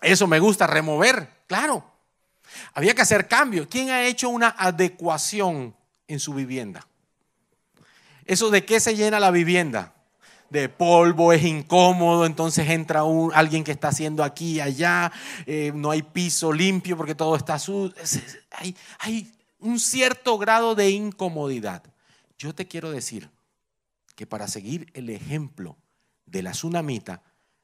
[0.00, 1.90] Eso me gusta, remover, claro.
[2.74, 3.66] Había que hacer cambios.
[3.66, 5.74] ¿Quién ha hecho una adecuación
[6.06, 6.86] en su vivienda?
[8.24, 9.95] ¿Eso de qué se llena la vivienda?
[10.50, 13.02] De polvo, es incómodo, entonces entra
[13.34, 15.12] alguien que está haciendo aquí y allá,
[15.46, 17.94] eh, no hay piso limpio porque todo está sucio.
[18.52, 21.82] Hay, hay un cierto grado de incomodidad.
[22.38, 23.30] Yo te quiero decir
[24.14, 25.76] que para seguir el ejemplo
[26.26, 27.22] de la tsunamita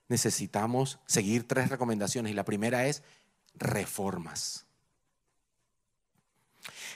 [0.08, 3.02] necesitamos seguir tres recomendaciones y la primera es
[3.54, 4.66] reformas.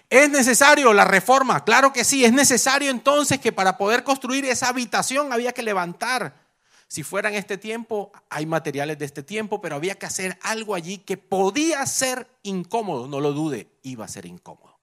[0.09, 1.65] ¿Es necesario la reforma?
[1.65, 2.25] Claro que sí.
[2.25, 6.47] Es necesario entonces que para poder construir esa habitación había que levantar.
[6.89, 10.75] Si fuera en este tiempo, hay materiales de este tiempo, pero había que hacer algo
[10.75, 13.09] allí que podía ser incómodo.
[13.09, 14.79] No lo dude, iba a ser incómodo.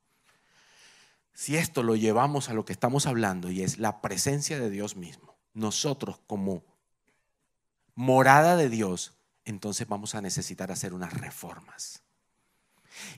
[1.33, 4.97] Si esto lo llevamos a lo que estamos hablando y es la presencia de Dios
[4.97, 6.63] mismo, nosotros como
[7.95, 9.13] morada de Dios,
[9.45, 12.03] entonces vamos a necesitar hacer unas reformas.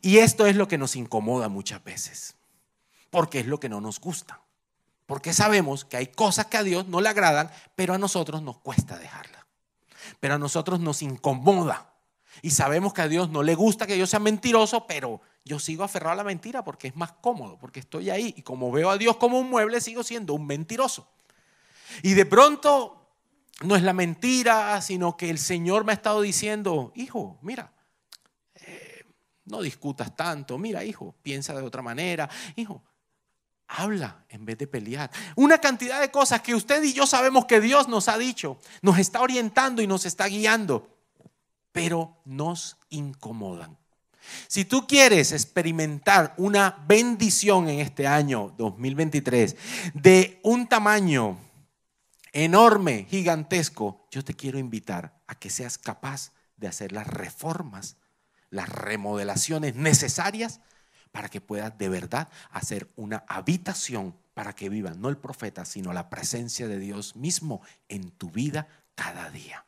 [0.02, 2.36] Y esto es lo que nos incomoda muchas veces,
[3.10, 4.42] porque es lo que no nos gusta.
[5.06, 8.58] Porque sabemos que hay cosas que a Dios no le agradan, pero a nosotros nos
[8.58, 9.46] cuesta dejarla.
[10.20, 11.94] Pero a nosotros nos incomoda.
[12.42, 15.84] Y sabemos que a Dios no le gusta que yo sea mentiroso, pero yo sigo
[15.84, 18.34] aferrado a la mentira porque es más cómodo, porque estoy ahí.
[18.36, 21.08] Y como veo a Dios como un mueble, sigo siendo un mentiroso.
[22.02, 23.10] Y de pronto
[23.62, 27.72] no es la mentira, sino que el Señor me ha estado diciendo, hijo, mira,
[29.46, 30.58] no discutas tanto.
[30.58, 32.30] Mira, hijo, piensa de otra manera.
[32.56, 32.84] Hijo,
[33.68, 35.10] habla en vez de pelear.
[35.36, 39.00] Una cantidad de cosas que usted y yo sabemos que Dios nos ha dicho, nos
[39.00, 40.88] está orientando y nos está guiando,
[41.72, 43.78] pero nos incomodan.
[44.48, 49.56] Si tú quieres experimentar una bendición en este año 2023
[49.94, 51.38] de un tamaño
[52.32, 57.98] enorme, gigantesco, yo te quiero invitar a que seas capaz de hacer las reformas
[58.56, 60.62] las remodelaciones necesarias
[61.12, 65.94] para que puedas de verdad hacer una habitación para que vivan, no el profeta, sino
[65.94, 69.64] la presencia de Dios mismo en tu vida cada día.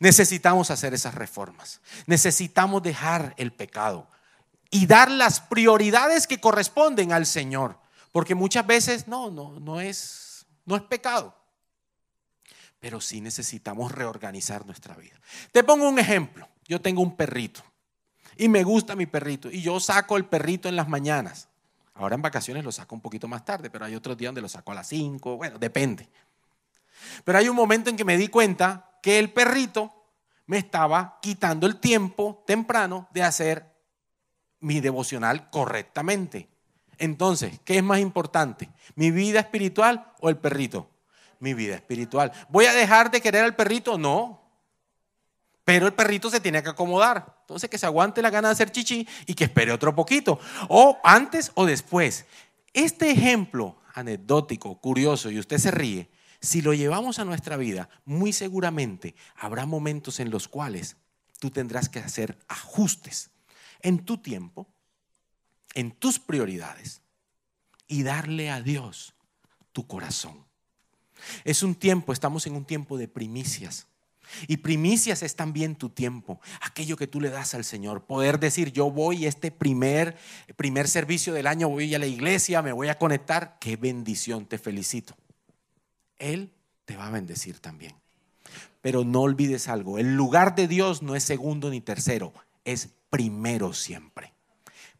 [0.00, 1.80] Necesitamos hacer esas reformas.
[2.06, 4.08] Necesitamos dejar el pecado
[4.70, 7.78] y dar las prioridades que corresponden al Señor,
[8.12, 10.28] porque muchas veces no, no, no es
[10.68, 11.34] no es pecado.
[12.78, 15.18] Pero sí necesitamos reorganizar nuestra vida.
[15.50, 16.48] Te pongo un ejemplo.
[16.68, 17.62] Yo tengo un perrito
[18.36, 21.48] y me gusta mi perrito y yo saco el perrito en las mañanas.
[21.94, 24.48] Ahora en vacaciones lo saco un poquito más tarde, pero hay otros días donde lo
[24.48, 26.08] saco a las 5, bueno, depende.
[27.24, 29.92] Pero hay un momento en que me di cuenta que el perrito
[30.46, 33.66] me estaba quitando el tiempo temprano de hacer
[34.60, 36.48] mi devocional correctamente.
[36.98, 38.68] Entonces, ¿qué es más importante?
[38.94, 40.90] ¿Mi vida espiritual o el perrito?
[41.38, 42.32] Mi vida espiritual.
[42.48, 43.98] ¿Voy a dejar de querer al perrito?
[43.98, 44.47] No.
[45.68, 47.40] Pero el perrito se tiene que acomodar.
[47.42, 50.40] Entonces, que se aguante la gana de hacer chichi y que espere otro poquito.
[50.70, 52.24] O antes o después.
[52.72, 56.08] Este ejemplo anecdótico, curioso, y usted se ríe,
[56.40, 60.96] si lo llevamos a nuestra vida, muy seguramente habrá momentos en los cuales
[61.38, 63.28] tú tendrás que hacer ajustes
[63.82, 64.66] en tu tiempo,
[65.74, 67.02] en tus prioridades
[67.86, 69.12] y darle a Dios
[69.72, 70.46] tu corazón.
[71.44, 73.87] Es un tiempo, estamos en un tiempo de primicias.
[74.46, 78.04] Y primicias es también tu tiempo, aquello que tú le das al Señor.
[78.04, 80.16] Poder decir, yo voy este primer,
[80.56, 83.58] primer servicio del año, voy a la iglesia, me voy a conectar.
[83.60, 85.14] Qué bendición, te felicito.
[86.18, 86.52] Él
[86.84, 87.94] te va a bendecir también.
[88.80, 92.32] Pero no olvides algo, el lugar de Dios no es segundo ni tercero,
[92.64, 94.32] es primero siempre.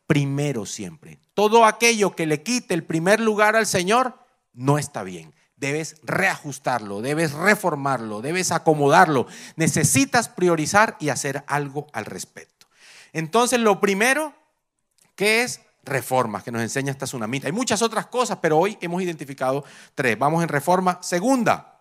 [0.06, 1.18] Primero siempre.
[1.34, 4.18] Todo aquello que le quite el primer lugar al Señor
[4.54, 5.34] no está bien.
[5.58, 9.26] Debes reajustarlo, debes reformarlo, debes acomodarlo.
[9.56, 12.66] Necesitas priorizar y hacer algo al respecto.
[13.12, 14.34] Entonces, lo primero
[15.16, 17.48] que es reformas que nos enseña esta tsunamita.
[17.48, 20.18] Hay muchas otras cosas, pero hoy hemos identificado tres.
[20.18, 21.74] Vamos en reforma segunda.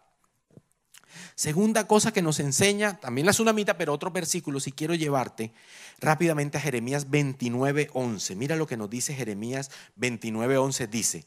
[1.35, 5.51] Segunda cosa que nos enseña, también la tsunamita, pero otro versículo, si quiero llevarte
[5.99, 8.35] rápidamente a Jeremías 29.11.
[8.35, 10.87] Mira lo que nos dice Jeremías 29.11.
[10.89, 11.25] Dice,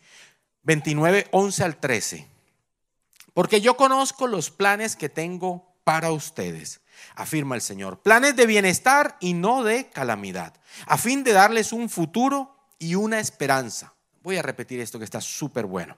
[0.64, 2.39] 29.11 al 13.
[3.40, 6.82] Porque yo conozco los planes que tengo para ustedes,
[7.14, 8.00] afirma el Señor.
[8.00, 10.52] Planes de bienestar y no de calamidad,
[10.84, 13.94] a fin de darles un futuro y una esperanza.
[14.22, 15.96] Voy a repetir esto que está súper bueno.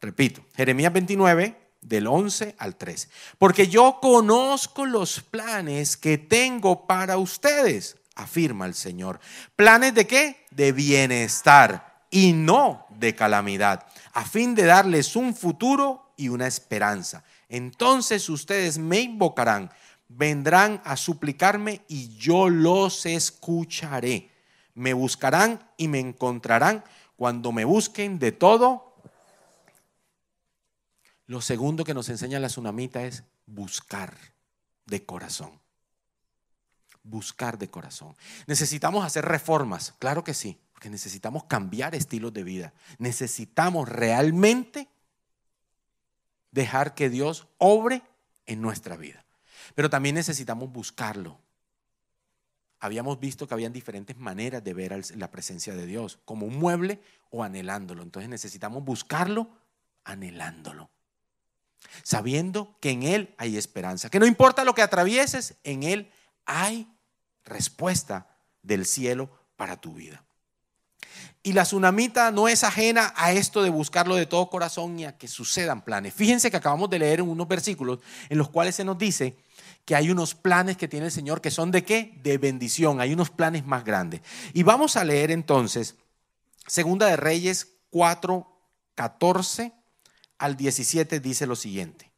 [0.00, 3.08] Repito, Jeremías 29, del 11 al 13.
[3.38, 9.18] Porque yo conozco los planes que tengo para ustedes, afirma el Señor.
[9.56, 10.46] ¿Planes de qué?
[10.52, 17.24] De bienestar y no de calamidad, a fin de darles un futuro y una esperanza.
[17.48, 19.70] Entonces ustedes me invocarán,
[20.08, 24.30] vendrán a suplicarme y yo los escucharé
[24.76, 26.84] me buscarán y me encontrarán
[27.16, 28.94] cuando me busquen de todo.
[31.26, 34.16] Lo segundo que nos enseña la tsunamita es buscar
[34.84, 35.58] de corazón.
[37.02, 38.14] Buscar de corazón.
[38.46, 42.74] Necesitamos hacer reformas, claro que sí, porque necesitamos cambiar estilos de vida.
[42.98, 44.88] Necesitamos realmente
[46.50, 48.02] dejar que Dios obre
[48.46, 49.24] en nuestra vida.
[49.74, 51.38] Pero también necesitamos buscarlo
[52.80, 57.00] habíamos visto que habían diferentes maneras de ver la presencia de Dios, como un mueble
[57.30, 58.02] o anhelándolo.
[58.02, 59.48] Entonces necesitamos buscarlo
[60.04, 60.90] anhelándolo,
[62.02, 66.10] sabiendo que en Él hay esperanza, que no importa lo que atravieses, en Él
[66.44, 66.88] hay
[67.44, 68.28] respuesta
[68.62, 70.22] del cielo para tu vida.
[71.46, 75.16] Y la tsunamita no es ajena a esto de buscarlo de todo corazón y a
[75.16, 76.12] que sucedan planes.
[76.12, 79.36] Fíjense que acabamos de leer unos versículos en los cuales se nos dice
[79.84, 82.18] que hay unos planes que tiene el Señor que son de qué?
[82.24, 83.00] De bendición.
[83.00, 84.22] Hay unos planes más grandes.
[84.54, 85.94] Y vamos a leer entonces
[86.66, 88.44] Segunda de Reyes 4,
[88.96, 89.72] 14
[90.38, 92.10] al 17 dice lo siguiente.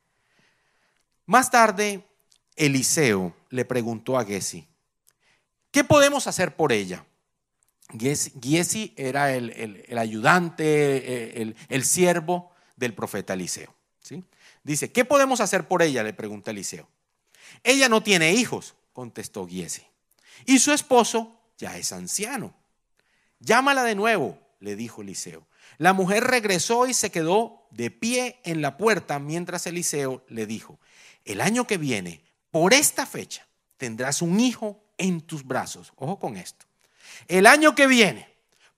[1.27, 2.09] Más tarde,
[2.57, 4.67] Eliseo le preguntó a Gesi,
[5.71, 7.05] ¿qué podemos hacer por ella?
[7.91, 13.75] Giesi era el, ayudante, eh, el, siervo del profeta Eliseo.
[14.63, 16.03] Dice, ¿qué podemos hacer por ella?
[16.03, 16.89] Le pregunta Eliseo.
[17.63, 19.87] Ella no tiene hijos, contestó Giesi.
[20.45, 22.55] Y su esposo ya es anciano.
[23.41, 25.47] Llámala de nuevo, le dijo Eliseo.
[25.79, 30.79] La mujer regresó y se quedó de pie en la puerta mientras Eliseo le dijo,
[31.25, 35.93] el año que viene, por esta fecha, tendrás un hijo en tus brazos.
[35.97, 36.67] Ojo con esto.
[37.27, 38.29] El año que viene,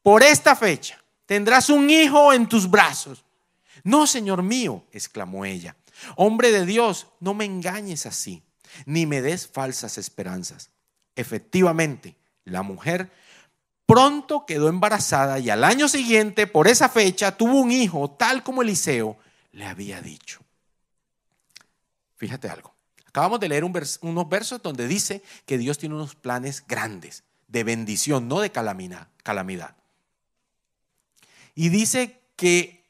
[0.03, 3.25] por esta fecha, tendrás un hijo en tus brazos.
[3.85, 5.77] No, Señor mío, exclamó ella.
[6.17, 8.43] Hombre de Dios, no me engañes así
[8.87, 10.71] ni me des falsas esperanzas.
[11.17, 13.11] Efectivamente, la mujer
[13.87, 18.63] pronto quedó embarazada y al año siguiente, por esa fecha, tuvo un hijo, tal como
[18.63, 19.17] Eliseo
[19.53, 20.41] le había dicho.
[22.17, 22.75] Fíjate algo.
[23.07, 28.29] Acabamos de leer unos versos donde dice que Dios tiene unos planes grandes de bendición,
[28.29, 29.77] no de calamidad.
[31.55, 32.87] Y dice que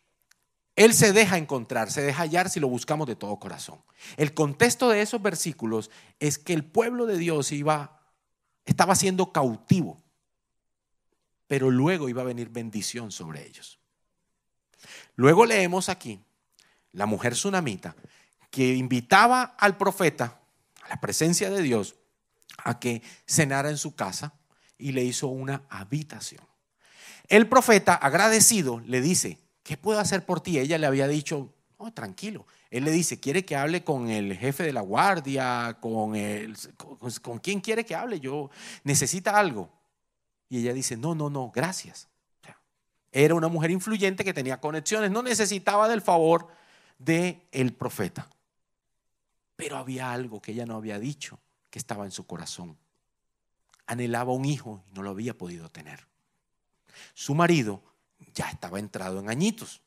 [0.76, 3.80] Él se deja encontrar, se deja hallar si lo buscamos de todo corazón.
[4.16, 5.90] El contexto de esos versículos
[6.20, 8.02] es que el pueblo de Dios iba,
[8.66, 10.00] estaba siendo cautivo,
[11.46, 13.78] pero luego iba a venir bendición sobre ellos.
[15.16, 16.20] Luego leemos aquí
[16.92, 17.96] la mujer tsunamita
[18.50, 20.38] que invitaba al profeta
[20.82, 21.96] a la presencia de Dios
[22.58, 24.34] a que cenara en su casa
[24.80, 26.42] y le hizo una habitación.
[27.28, 30.58] El profeta, agradecido, le dice, ¿qué puedo hacer por ti?
[30.58, 32.46] Ella le había dicho, oh, tranquilo.
[32.70, 35.78] Él le dice, ¿quiere que hable con el jefe de la guardia?
[35.80, 38.20] ¿Con, el, con, con quién quiere que hable?
[38.20, 38.50] Yo,
[38.84, 39.70] ¿necesita algo?
[40.48, 42.08] Y ella dice, no, no, no, gracias.
[43.12, 46.48] Era una mujer influyente que tenía conexiones, no necesitaba del favor
[46.98, 48.28] del el profeta.
[49.56, 52.78] Pero había algo que ella no había dicho que estaba en su corazón.
[53.90, 56.06] Anhelaba un hijo y no lo había podido tener.
[57.12, 57.82] Su marido
[58.34, 59.80] ya estaba entrado en añitos.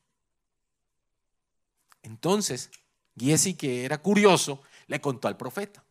[2.02, 2.70] Entonces,
[3.18, 5.86] Giesi, que era curioso, le contó al profeta.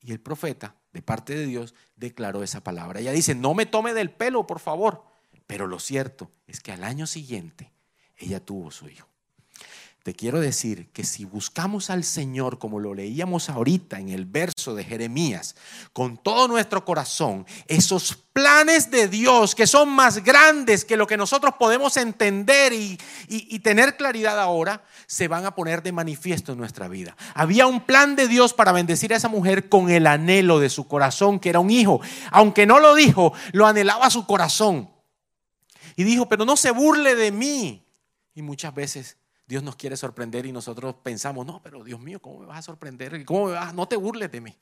[0.00, 3.00] Y el profeta, de parte de Dios, declaró esa palabra.
[3.00, 5.04] Ella dice, no me tome del pelo, por favor.
[5.46, 7.70] Pero lo cierto es que al año siguiente
[8.16, 9.08] ella tuvo su hijo
[10.08, 14.74] te quiero decir que si buscamos al Señor, como lo leíamos ahorita en el verso
[14.74, 15.54] de Jeremías,
[15.92, 21.18] con todo nuestro corazón, esos planes de Dios que son más grandes que lo que
[21.18, 22.98] nosotros podemos entender y,
[23.28, 27.14] y, tener claridad ahora, se van a poner de manifiesto en nuestra vida.
[27.34, 30.88] Había un plan de Dios para bendecir a esa mujer con el anhelo de su
[30.88, 32.00] corazón, que era un hijo.
[32.30, 34.88] Aunque no lo dijo, lo anhelaba su corazón.
[35.96, 37.84] Y dijo, pero no se burle de mí.
[38.34, 39.18] Y muchas veces
[39.48, 42.62] Dios nos quiere sorprender y nosotros pensamos, no, pero Dios mío, ¿cómo me vas a
[42.62, 43.24] sorprender?
[43.24, 43.48] ¿Cómo?
[43.72, 44.54] No te burles de mí.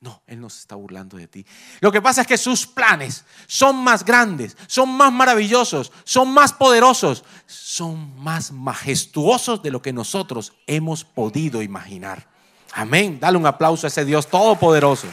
[0.00, 1.44] No, Él no se está burlando de ti.
[1.80, 6.54] Lo que pasa es que sus planes son más grandes, son más maravillosos, son más
[6.54, 12.26] poderosos, son más majestuosos de lo que nosotros hemos podido imaginar.
[12.72, 13.20] Amén.
[13.20, 15.06] Dale un aplauso a ese Dios todopoderoso.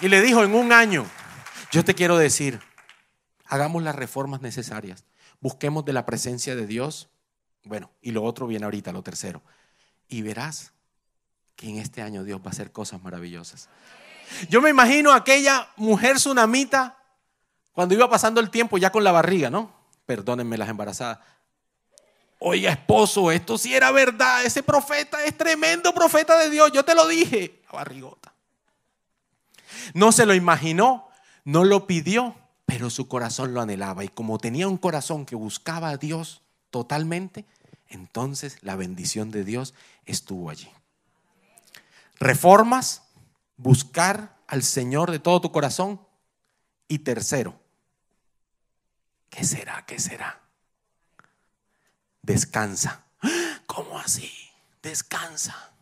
[0.00, 1.04] Y le dijo en un año,
[1.70, 2.62] yo te quiero decir,
[3.50, 5.04] hagamos las reformas necesarias,
[5.40, 7.10] busquemos de la presencia de Dios.
[7.64, 9.42] Bueno, y lo otro viene ahorita, lo tercero.
[10.08, 10.72] Y verás
[11.56, 13.68] que en este año Dios va a hacer cosas maravillosas.
[14.48, 16.96] Yo me imagino aquella mujer tsunamita
[17.72, 19.74] cuando iba pasando el tiempo ya con la barriga, ¿no?
[20.06, 21.18] Perdónenme las embarazadas.
[22.38, 24.44] Oiga, esposo, esto sí era verdad.
[24.44, 26.72] Ese profeta es tremendo profeta de Dios.
[26.72, 27.60] Yo te lo dije.
[27.66, 28.32] La barrigota.
[29.92, 31.08] No se lo imaginó,
[31.44, 32.34] no lo pidió,
[32.70, 34.04] pero su corazón lo anhelaba.
[34.04, 36.40] Y como tenía un corazón que buscaba a Dios
[36.70, 37.44] totalmente,
[37.88, 39.74] entonces la bendición de Dios
[40.06, 40.70] estuvo allí.
[42.20, 43.02] Reformas,
[43.56, 46.00] buscar al Señor de todo tu corazón.
[46.86, 47.60] Y tercero,
[49.30, 49.84] ¿qué será?
[49.84, 50.40] ¿Qué será?
[52.22, 53.04] Descansa.
[53.66, 54.30] ¿Cómo así?
[54.80, 55.72] Descansa.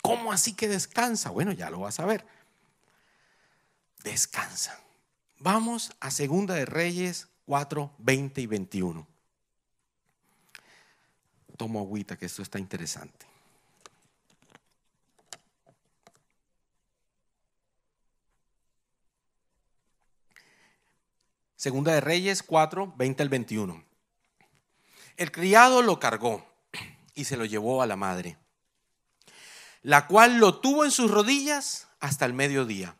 [0.00, 1.28] ¿Cómo así que descansa?
[1.28, 2.24] Bueno, ya lo vas a ver.
[4.02, 4.87] Descansa.
[5.40, 9.06] Vamos a Segunda de Reyes 4, 20 y 21.
[11.56, 13.26] Tomo agüita que esto está interesante.
[21.54, 23.84] Segunda de Reyes 4, 20 al 21.
[25.16, 26.46] El criado lo cargó
[27.14, 28.38] y se lo llevó a la madre,
[29.82, 32.96] la cual lo tuvo en sus rodillas hasta el mediodía.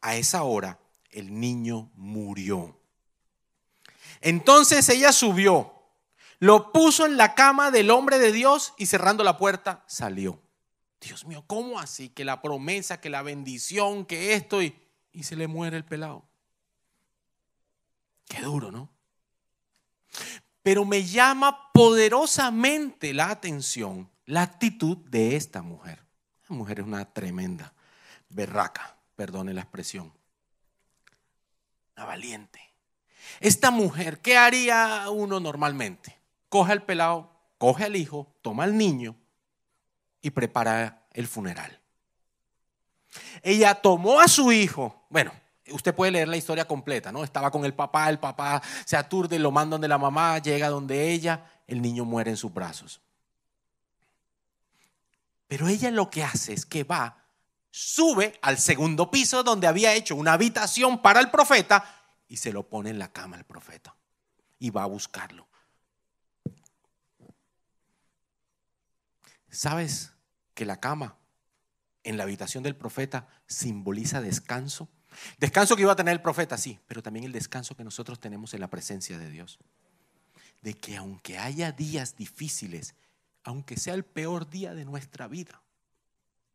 [0.00, 0.78] A esa hora
[1.18, 2.78] el niño murió.
[4.20, 5.72] Entonces ella subió,
[6.38, 10.40] lo puso en la cama del hombre de Dios y cerrando la puerta salió.
[11.00, 12.08] Dios mío, ¿cómo así?
[12.08, 14.76] Que la promesa, que la bendición, que esto y,
[15.12, 16.24] y se le muere el pelado.
[18.26, 18.90] Qué duro, ¿no?
[20.62, 26.04] Pero me llama poderosamente la atención la actitud de esta mujer.
[26.48, 27.72] La mujer es una tremenda
[28.28, 30.17] berraca, perdone la expresión
[32.04, 32.60] valiente.
[33.40, 36.18] Esta mujer, ¿qué haría uno normalmente?
[36.48, 39.14] Coge al pelado, coge al hijo, toma al niño
[40.22, 41.78] y prepara el funeral.
[43.42, 45.32] Ella tomó a su hijo, bueno,
[45.70, 47.24] usted puede leer la historia completa, ¿no?
[47.24, 51.10] Estaba con el papá, el papá se aturde, lo mandan de la mamá, llega donde
[51.10, 53.00] ella, el niño muere en sus brazos.
[55.46, 57.17] Pero ella lo que hace es que va
[57.70, 61.84] sube al segundo piso donde había hecho una habitación para el profeta
[62.28, 63.94] y se lo pone en la cama al profeta
[64.58, 65.48] y va a buscarlo.
[69.50, 70.12] ¿Sabes
[70.54, 71.16] que la cama
[72.04, 74.88] en la habitación del profeta simboliza descanso?
[75.38, 78.54] Descanso que iba a tener el profeta, sí, pero también el descanso que nosotros tenemos
[78.54, 79.58] en la presencia de Dios.
[80.62, 82.94] De que aunque haya días difíciles,
[83.42, 85.62] aunque sea el peor día de nuestra vida,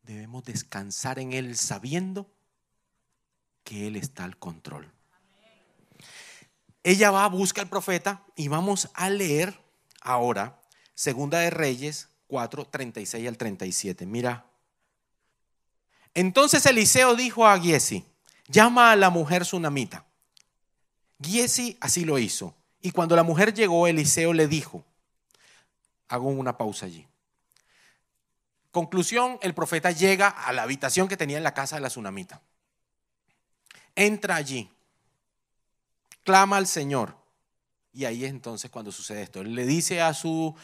[0.04, 2.30] debemos descansar en Él sabiendo
[3.64, 4.92] que Él está al control.
[6.82, 9.58] Ella va a buscar al profeta y vamos a leer
[10.02, 10.60] ahora
[10.94, 14.06] Segunda de Reyes 4, 36 al 37.
[14.06, 14.46] Mira.
[16.14, 18.04] Entonces Eliseo dijo a Giesi,
[18.48, 20.04] llama a la mujer sunamita.
[21.20, 22.54] Giesi así lo hizo.
[22.80, 24.84] Y cuando la mujer llegó, Eliseo le dijo,
[26.08, 27.06] hago una pausa allí.
[28.74, 32.42] Conclusión, el profeta llega a la habitación que tenía en la casa de la tsunamita.
[33.94, 34.68] Entra allí,
[36.24, 37.16] clama al Señor.
[37.92, 39.42] Y ahí es entonces cuando sucede esto.
[39.42, 40.56] Él le dice a su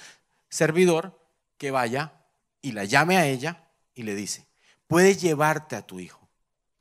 [0.48, 1.24] servidor
[1.56, 2.12] que vaya
[2.60, 4.44] y la llame a ella y le dice,
[4.88, 6.28] puedes llevarte a tu hijo.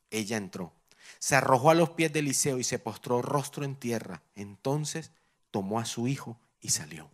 [0.10, 0.74] Ella entró,
[1.20, 4.24] se arrojó a los pies de Eliseo y se postró rostro en tierra.
[4.34, 5.12] Entonces
[5.52, 7.08] tomó a su hijo y salió.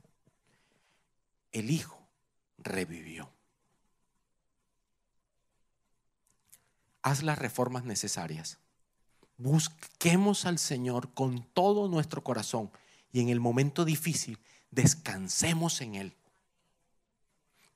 [1.52, 2.00] El hijo
[2.58, 3.35] revivió.
[7.06, 8.58] Haz las reformas necesarias.
[9.38, 12.72] Busquemos al Señor con todo nuestro corazón
[13.14, 14.40] y en el momento difícil
[14.72, 16.16] descansemos en Él.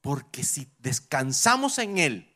[0.02, 2.36] Porque si descansamos en Él,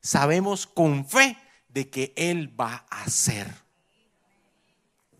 [0.00, 1.38] sabemos con fe
[1.68, 3.48] de que Él va a hacer.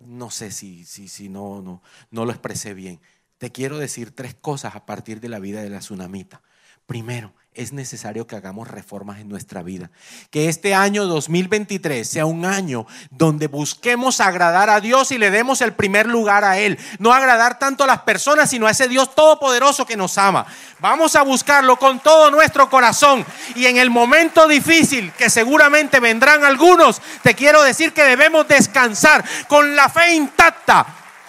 [0.01, 3.01] No sé si, si, si no, no, no lo expresé bien.
[3.39, 6.43] Te quiero decir tres cosas a partir de la vida de la tsunamita.
[6.85, 9.91] Primero, es necesario que hagamos reformas en nuestra vida.
[10.31, 15.61] Que este año 2023 sea un año donde busquemos agradar a Dios y le demos
[15.61, 16.79] el primer lugar a Él.
[16.99, 20.47] No agradar tanto a las personas, sino a ese Dios todopoderoso que nos ama.
[20.81, 23.25] Vamos a buscarlo con todo nuestro corazón.
[23.55, 29.25] Y en el momento difícil, que seguramente vendrán algunos, te quiero decir que debemos descansar
[29.47, 30.87] con la fe intacta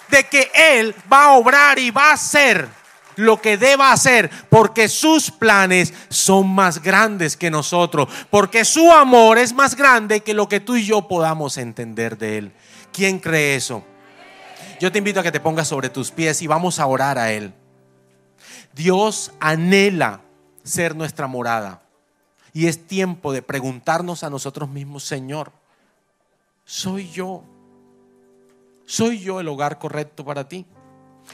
[0.07, 2.82] de que Él va a obrar y va a hacer
[3.15, 9.37] lo que deba hacer, porque sus planes son más grandes que nosotros, porque su amor
[9.37, 12.51] es más grande que lo que tú y yo podamos entender de Él.
[12.91, 13.83] ¿Quién cree eso?
[14.79, 17.31] Yo te invito a que te pongas sobre tus pies y vamos a orar a
[17.31, 17.53] Él.
[18.73, 20.21] Dios anhela
[20.63, 21.81] ser nuestra morada.
[22.53, 25.51] Y es tiempo de preguntarnos a nosotros mismos, Señor,
[26.65, 27.43] ¿soy yo?
[28.85, 30.65] ¿Soy yo el hogar correcto para ti?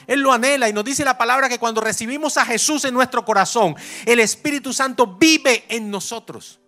[0.06, 3.24] Él lo anhela y nos dice la palabra que cuando recibimos a Jesús en nuestro
[3.24, 3.74] corazón,
[4.06, 6.60] el Espíritu Santo vive en nosotros.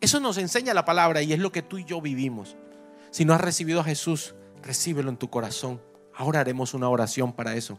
[0.00, 2.56] Eso nos enseña la palabra y es lo que tú y yo vivimos.
[3.10, 5.80] Si no has recibido a Jesús, recíbelo en tu corazón.
[6.14, 7.78] Ahora haremos una oración para eso.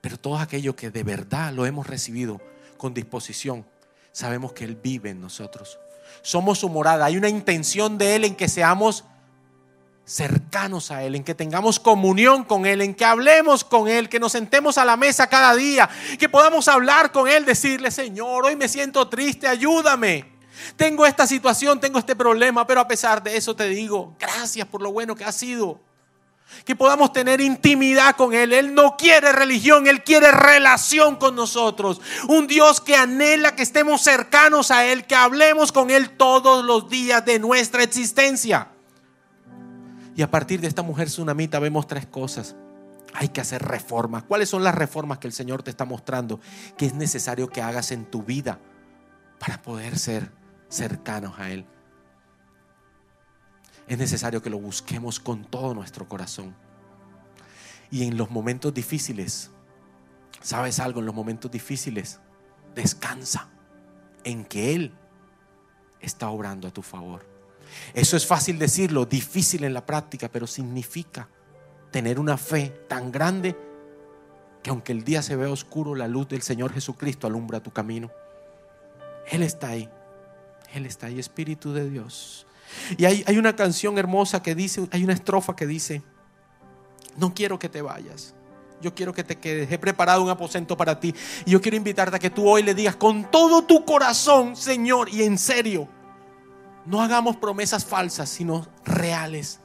[0.00, 2.40] Pero todo aquello que de verdad lo hemos recibido
[2.76, 3.66] con disposición,
[4.12, 5.78] sabemos que Él vive en nosotros.
[6.22, 7.04] Somos su morada.
[7.04, 9.04] Hay una intención de Él en que seamos
[10.08, 14.18] cercanos a Él, en que tengamos comunión con Él, en que hablemos con Él, que
[14.18, 15.88] nos sentemos a la mesa cada día,
[16.18, 20.24] que podamos hablar con Él, decirle, Señor, hoy me siento triste, ayúdame.
[20.76, 24.80] Tengo esta situación, tengo este problema, pero a pesar de eso te digo, gracias por
[24.80, 25.78] lo bueno que ha sido.
[26.64, 28.54] Que podamos tener intimidad con Él.
[28.54, 32.00] Él no quiere religión, Él quiere relación con nosotros.
[32.28, 36.88] Un Dios que anhela que estemos cercanos a Él, que hablemos con Él todos los
[36.88, 38.68] días de nuestra existencia.
[40.18, 42.56] Y a partir de esta mujer tsunamita vemos tres cosas.
[43.14, 44.24] Hay que hacer reformas.
[44.24, 46.40] ¿Cuáles son las reformas que el Señor te está mostrando
[46.76, 48.58] que es necesario que hagas en tu vida
[49.38, 50.32] para poder ser
[50.68, 51.66] cercanos a Él?
[53.86, 56.56] Es necesario que lo busquemos con todo nuestro corazón.
[57.88, 59.52] Y en los momentos difíciles,
[60.40, 60.98] ¿sabes algo?
[60.98, 62.18] En los momentos difíciles,
[62.74, 63.50] descansa
[64.24, 64.92] en que Él
[66.00, 67.24] está obrando a tu favor.
[67.94, 71.28] Eso es fácil decirlo, difícil en la práctica, pero significa
[71.90, 73.56] tener una fe tan grande
[74.62, 78.10] que aunque el día se vea oscuro, la luz del Señor Jesucristo alumbra tu camino.
[79.30, 79.88] Él está ahí.
[80.74, 82.46] Él está ahí, Espíritu de Dios.
[82.96, 86.02] Y hay, hay una canción hermosa que dice, hay una estrofa que dice,
[87.16, 88.34] no quiero que te vayas.
[88.80, 89.70] Yo quiero que te quedes.
[89.72, 91.14] He preparado un aposento para ti.
[91.44, 95.08] Y yo quiero invitarte a que tú hoy le digas con todo tu corazón, Señor,
[95.08, 95.88] y en serio,
[96.88, 99.60] no hagamos promesas falsas, sino reales.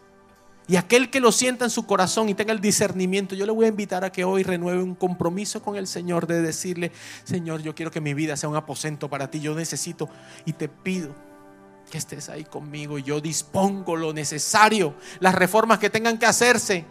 [0.68, 3.66] Y aquel que lo sienta en su corazón y tenga el discernimiento, yo le voy
[3.66, 6.92] a invitar a que hoy renueve un compromiso con el Señor de decirle,
[7.24, 10.10] Señor, yo quiero que mi vida sea un aposento para ti, yo necesito
[10.46, 11.16] y te pido
[11.90, 16.86] que estés ahí conmigo yo dispongo lo necesario, las reformas que tengan que hacerse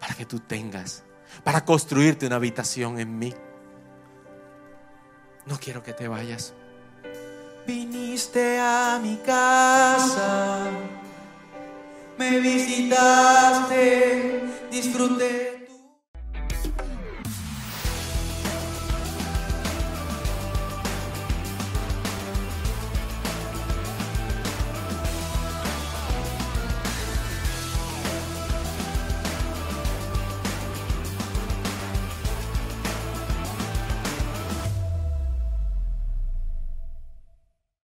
[0.00, 1.04] para que tú tengas,
[1.42, 3.34] para construirte una habitación en mí.
[5.46, 6.54] No quiero que te vayas.
[7.66, 10.66] Viniste a mi casa,
[12.18, 13.80] me visitaste,
[14.70, 15.53] disfruté